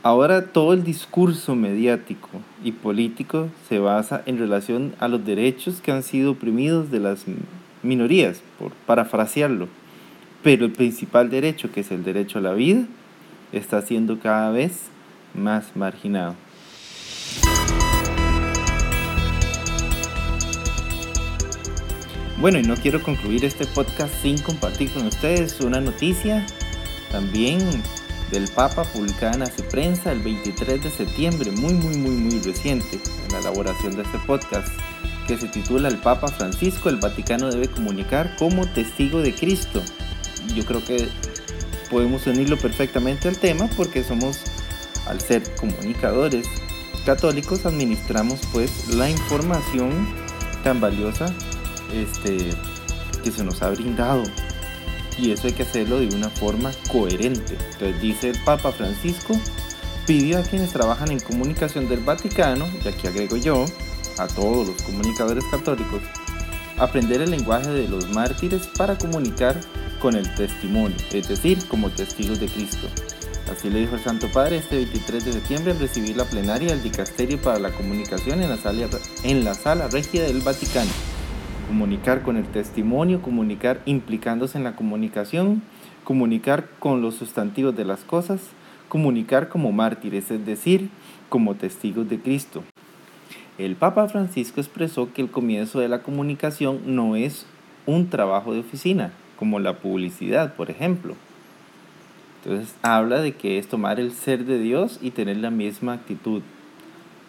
ahora 0.02 0.46
todo 0.46 0.72
el 0.72 0.84
discurso 0.84 1.54
mediático 1.54 2.28
y 2.64 2.72
político 2.72 3.48
se 3.68 3.78
basa 3.78 4.22
en 4.26 4.38
relación 4.38 4.94
a 4.98 5.08
los 5.08 5.24
derechos 5.24 5.80
que 5.80 5.92
han 5.92 6.02
sido 6.02 6.32
oprimidos 6.32 6.90
de 6.90 7.00
las 7.00 7.24
minorías, 7.82 8.42
por 8.58 8.72
parafrasearlo. 8.72 9.68
Pero 10.42 10.66
el 10.66 10.72
principal 10.72 11.30
derecho, 11.30 11.70
que 11.72 11.80
es 11.80 11.90
el 11.90 12.04
derecho 12.04 12.38
a 12.38 12.42
la 12.42 12.52
vida, 12.52 12.84
está 13.52 13.82
siendo 13.82 14.18
cada 14.18 14.50
vez 14.50 14.90
más 15.34 15.76
marginado. 15.76 16.34
Bueno, 22.38 22.58
y 22.58 22.62
no 22.62 22.76
quiero 22.76 23.02
concluir 23.02 23.46
este 23.46 23.66
podcast 23.66 24.12
sin 24.20 24.36
compartir 24.36 24.90
con 24.92 25.06
ustedes 25.06 25.58
una 25.60 25.80
noticia 25.80 26.44
también 27.10 27.60
del 28.30 28.46
Papa 28.48 28.84
publicada 28.84 29.36
en 29.36 29.42
Hace 29.42 29.62
Prensa 29.62 30.12
el 30.12 30.20
23 30.20 30.84
de 30.84 30.90
septiembre, 30.90 31.50
muy, 31.50 31.72
muy, 31.72 31.96
muy, 31.96 32.10
muy 32.10 32.38
reciente, 32.40 33.00
en 33.24 33.32
la 33.32 33.38
elaboración 33.38 33.96
de 33.96 34.02
este 34.02 34.18
podcast, 34.26 34.68
que 35.26 35.38
se 35.38 35.48
titula 35.48 35.88
El 35.88 35.96
Papa 35.96 36.28
Francisco, 36.28 36.90
el 36.90 36.96
Vaticano 36.96 37.50
debe 37.50 37.68
comunicar 37.68 38.36
como 38.36 38.66
testigo 38.66 39.22
de 39.22 39.34
Cristo. 39.34 39.82
Yo 40.54 40.66
creo 40.66 40.84
que 40.84 41.08
podemos 41.90 42.26
unirlo 42.26 42.58
perfectamente 42.58 43.28
al 43.28 43.38
tema 43.38 43.66
porque 43.78 44.04
somos, 44.04 44.40
al 45.06 45.22
ser 45.22 45.42
comunicadores 45.54 46.46
católicos, 47.06 47.64
administramos 47.64 48.40
pues 48.52 48.88
la 48.88 49.08
información 49.08 50.06
tan 50.62 50.82
valiosa 50.82 51.34
este, 51.92 52.50
que 53.22 53.30
se 53.30 53.44
nos 53.44 53.62
ha 53.62 53.70
brindado. 53.70 54.22
Y 55.18 55.30
eso 55.30 55.46
hay 55.46 55.54
que 55.54 55.62
hacerlo 55.62 55.98
de 55.98 56.14
una 56.14 56.28
forma 56.28 56.72
coherente. 56.92 57.56
Entonces 57.72 58.00
dice 58.00 58.30
el 58.30 58.38
Papa 58.44 58.70
Francisco, 58.72 59.34
pidió 60.06 60.38
a 60.38 60.42
quienes 60.42 60.72
trabajan 60.72 61.10
en 61.10 61.20
comunicación 61.20 61.88
del 61.88 62.00
Vaticano, 62.00 62.66
y 62.84 62.88
aquí 62.88 63.06
agrego 63.06 63.36
yo, 63.36 63.64
a 64.18 64.26
todos 64.26 64.68
los 64.68 64.82
comunicadores 64.82 65.44
católicos, 65.50 66.02
aprender 66.78 67.22
el 67.22 67.30
lenguaje 67.30 67.70
de 67.70 67.88
los 67.88 68.08
mártires 68.10 68.68
para 68.76 68.96
comunicar 68.96 69.58
con 70.00 70.14
el 70.14 70.32
testimonio, 70.34 70.96
es 71.12 71.28
decir, 71.28 71.58
como 71.68 71.90
testigos 71.90 72.38
de 72.38 72.48
Cristo. 72.48 72.86
Así 73.50 73.70
le 73.70 73.80
dijo 73.80 73.94
el 73.94 74.02
Santo 74.02 74.28
Padre 74.28 74.58
este 74.58 74.76
23 74.76 75.24
de 75.24 75.32
septiembre 75.32 75.72
al 75.72 75.78
recibir 75.78 76.16
la 76.16 76.24
plenaria 76.24 76.68
del 76.68 76.82
Dicasterio 76.82 77.40
para 77.40 77.58
la 77.58 77.70
Comunicación 77.70 78.42
en 78.42 78.50
la 78.50 78.56
sala, 78.56 78.88
en 79.22 79.44
la 79.44 79.54
sala 79.54 79.88
regia 79.88 80.24
del 80.24 80.40
Vaticano 80.40 80.90
comunicar 81.66 82.22
con 82.22 82.36
el 82.36 82.44
testimonio, 82.44 83.22
comunicar 83.22 83.80
implicándose 83.86 84.58
en 84.58 84.64
la 84.64 84.76
comunicación, 84.76 85.62
comunicar 86.04 86.68
con 86.78 87.02
los 87.02 87.16
sustantivos 87.16 87.76
de 87.76 87.84
las 87.84 88.04
cosas, 88.04 88.40
comunicar 88.88 89.48
como 89.48 89.72
mártires, 89.72 90.30
es 90.30 90.46
decir, 90.46 90.88
como 91.28 91.56
testigos 91.56 92.08
de 92.08 92.20
Cristo. 92.20 92.62
El 93.58 93.74
Papa 93.74 94.06
Francisco 94.08 94.60
expresó 94.60 95.12
que 95.12 95.22
el 95.22 95.30
comienzo 95.30 95.80
de 95.80 95.88
la 95.88 96.02
comunicación 96.02 96.80
no 96.86 97.16
es 97.16 97.46
un 97.86 98.08
trabajo 98.10 98.52
de 98.52 98.60
oficina, 98.60 99.12
como 99.38 99.58
la 99.58 99.78
publicidad, 99.78 100.54
por 100.54 100.70
ejemplo. 100.70 101.14
Entonces 102.44 102.74
habla 102.82 103.20
de 103.20 103.32
que 103.32 103.58
es 103.58 103.66
tomar 103.66 103.98
el 103.98 104.12
ser 104.12 104.44
de 104.44 104.58
Dios 104.58 104.98
y 105.02 105.10
tener 105.10 105.38
la 105.38 105.50
misma 105.50 105.94
actitud, 105.94 106.42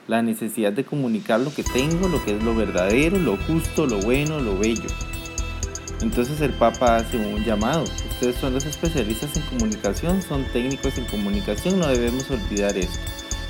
la 0.07 0.21
necesidad 0.21 0.71
de 0.71 0.85
comunicar 0.85 1.39
lo 1.39 1.53
que 1.53 1.63
tengo, 1.63 2.07
lo 2.07 2.23
que 2.23 2.37
es 2.37 2.43
lo 2.43 2.55
verdadero, 2.55 3.17
lo 3.19 3.37
justo, 3.37 3.85
lo 3.85 3.99
bueno, 3.99 4.39
lo 4.39 4.57
bello. 4.57 4.89
Entonces 6.01 6.39
el 6.41 6.53
Papa 6.53 6.97
hace 6.97 7.17
un 7.17 7.43
llamado. 7.43 7.83
Ustedes 8.11 8.35
son 8.37 8.53
los 8.53 8.65
especialistas 8.65 9.35
en 9.35 9.43
comunicación, 9.43 10.21
son 10.21 10.45
técnicos 10.53 10.97
en 10.97 11.05
comunicación, 11.05 11.79
no 11.79 11.87
debemos 11.87 12.29
olvidar 12.29 12.77
esto. 12.77 12.99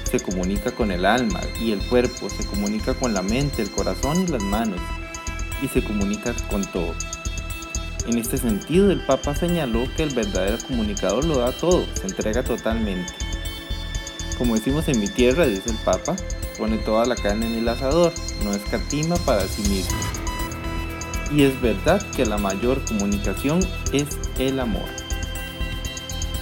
Se 0.09 0.19
comunica 0.19 0.71
con 0.71 0.91
el 0.91 1.05
alma 1.05 1.41
y 1.61 1.71
el 1.71 1.79
cuerpo, 1.87 2.29
se 2.29 2.45
comunica 2.45 2.93
con 2.93 3.13
la 3.13 3.21
mente, 3.21 3.61
el 3.61 3.71
corazón 3.71 4.23
y 4.23 4.27
las 4.27 4.41
manos, 4.41 4.79
y 5.61 5.67
se 5.67 5.83
comunica 5.83 6.33
con 6.49 6.63
todo. 6.71 6.93
En 8.07 8.17
este 8.17 8.37
sentido, 8.37 8.89
el 8.89 9.05
Papa 9.05 9.35
señaló 9.35 9.83
que 9.97 10.03
el 10.03 10.15
verdadero 10.15 10.57
comunicador 10.65 11.25
lo 11.25 11.39
da 11.39 11.51
todo, 11.51 11.85
se 11.99 12.07
entrega 12.07 12.41
totalmente. 12.41 13.11
Como 14.37 14.55
decimos 14.55 14.87
en 14.87 15.01
mi 15.01 15.09
tierra, 15.09 15.45
dice 15.45 15.69
el 15.69 15.77
Papa, 15.77 16.15
pone 16.57 16.77
toda 16.77 17.05
la 17.05 17.15
carne 17.15 17.47
en 17.47 17.55
el 17.55 17.69
asador, 17.69 18.13
no 18.43 18.53
escatima 18.53 19.15
para 19.17 19.47
sí 19.47 19.61
mismo. 19.63 19.97
Y 21.31 21.43
es 21.43 21.59
verdad 21.61 22.01
que 22.15 22.25
la 22.25 22.37
mayor 22.37 22.83
comunicación 22.85 23.59
es 23.91 24.07
el 24.39 24.59
amor. 24.59 24.85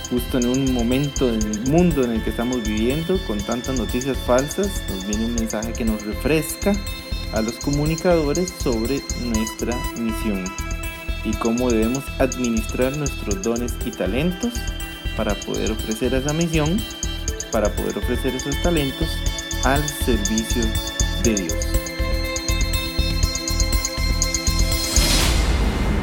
Justo 0.10 0.38
en 0.38 0.48
un 0.48 0.74
momento 0.74 1.28
del 1.28 1.62
mundo 1.68 2.04
en 2.04 2.12
el 2.12 2.24
que 2.24 2.30
estamos 2.30 2.64
viviendo, 2.64 3.20
con 3.26 3.40
tantas 3.40 3.78
noticias 3.78 4.18
falsas, 4.26 4.84
nos 4.90 5.08
viene 5.08 5.26
un 5.26 5.36
mensaje 5.36 5.74
que 5.74 5.84
nos 5.84 6.04
refresca 6.04 6.74
a 7.34 7.42
los 7.42 7.56
comunicadores 7.56 8.54
sobre 8.62 9.02
nuestra 9.24 9.76
misión 9.98 10.46
y 11.24 11.32
cómo 11.34 11.72
debemos 11.72 12.04
administrar 12.20 12.96
nuestros 12.96 13.42
dones 13.42 13.74
y 13.84 13.90
talentos 13.90 14.54
para 15.18 15.34
poder 15.34 15.72
ofrecer 15.72 16.14
esa 16.14 16.34
misión, 16.34 16.80
para 17.52 17.76
poder 17.76 17.98
ofrecer 17.98 18.36
esos 18.36 18.62
talentos 18.62 19.08
al 19.66 19.82
servicio 19.90 20.62
de 21.24 21.34
Dios. 21.34 21.68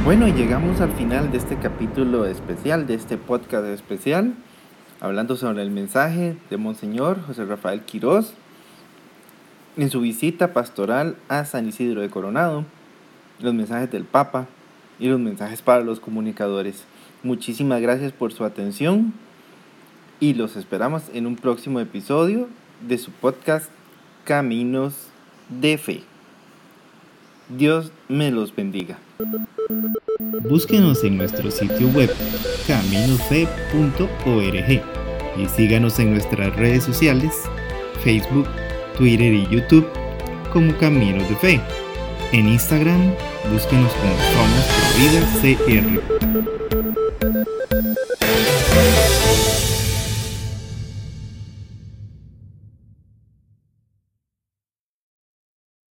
Bueno, 0.04 0.26
llegamos 0.26 0.80
al 0.80 0.90
final 0.90 1.30
de 1.30 1.38
este 1.38 1.56
capítulo 1.58 2.26
especial, 2.26 2.88
de 2.88 2.94
este 2.94 3.18
podcast 3.18 3.66
especial, 3.66 4.34
hablando 4.98 5.36
sobre 5.36 5.62
el 5.62 5.70
mensaje 5.70 6.36
de 6.50 6.56
Monseñor 6.56 7.22
José 7.22 7.44
Rafael 7.44 7.82
Quirós 7.82 8.34
en 9.76 9.90
su 9.90 10.00
visita 10.00 10.52
pastoral 10.52 11.16
a 11.28 11.44
San 11.44 11.68
Isidro 11.68 12.00
de 12.00 12.10
Coronado, 12.10 12.64
los 13.38 13.54
mensajes 13.54 13.92
del 13.92 14.04
Papa 14.04 14.48
y 14.98 15.06
los 15.06 15.20
mensajes 15.20 15.62
para 15.62 15.84
los 15.84 16.00
comunicadores. 16.00 16.82
Muchísimas 17.22 17.80
gracias 17.80 18.10
por 18.10 18.32
su 18.32 18.44
atención 18.44 19.14
y 20.18 20.34
los 20.34 20.56
esperamos 20.56 21.04
en 21.14 21.28
un 21.28 21.36
próximo 21.36 21.78
episodio 21.78 22.48
de 22.86 22.98
su 22.98 23.10
podcast 23.10 23.70
Caminos 24.24 24.94
de 25.48 25.78
Fe. 25.78 26.02
Dios 27.48 27.92
me 28.08 28.30
los 28.30 28.54
bendiga. 28.54 28.98
Búsquenos 30.48 31.02
en 31.04 31.16
nuestro 31.18 31.50
sitio 31.50 31.88
web 31.88 32.10
caminofe.org 32.66 34.02
y 35.36 35.48
síganos 35.48 35.98
en 35.98 36.12
nuestras 36.12 36.54
redes 36.56 36.84
sociales, 36.84 37.32
Facebook, 38.02 38.46
Twitter 38.96 39.32
y 39.32 39.46
YouTube 39.48 39.86
como 40.52 40.76
Caminos 40.78 41.28
de 41.28 41.36
Fe. 41.36 41.60
En 42.32 42.48
Instagram, 42.48 43.14
búsquenos 43.52 43.92
como 43.92 44.16
Somos 44.32 44.64
Vida 44.98 45.20
CR. 45.40 46.02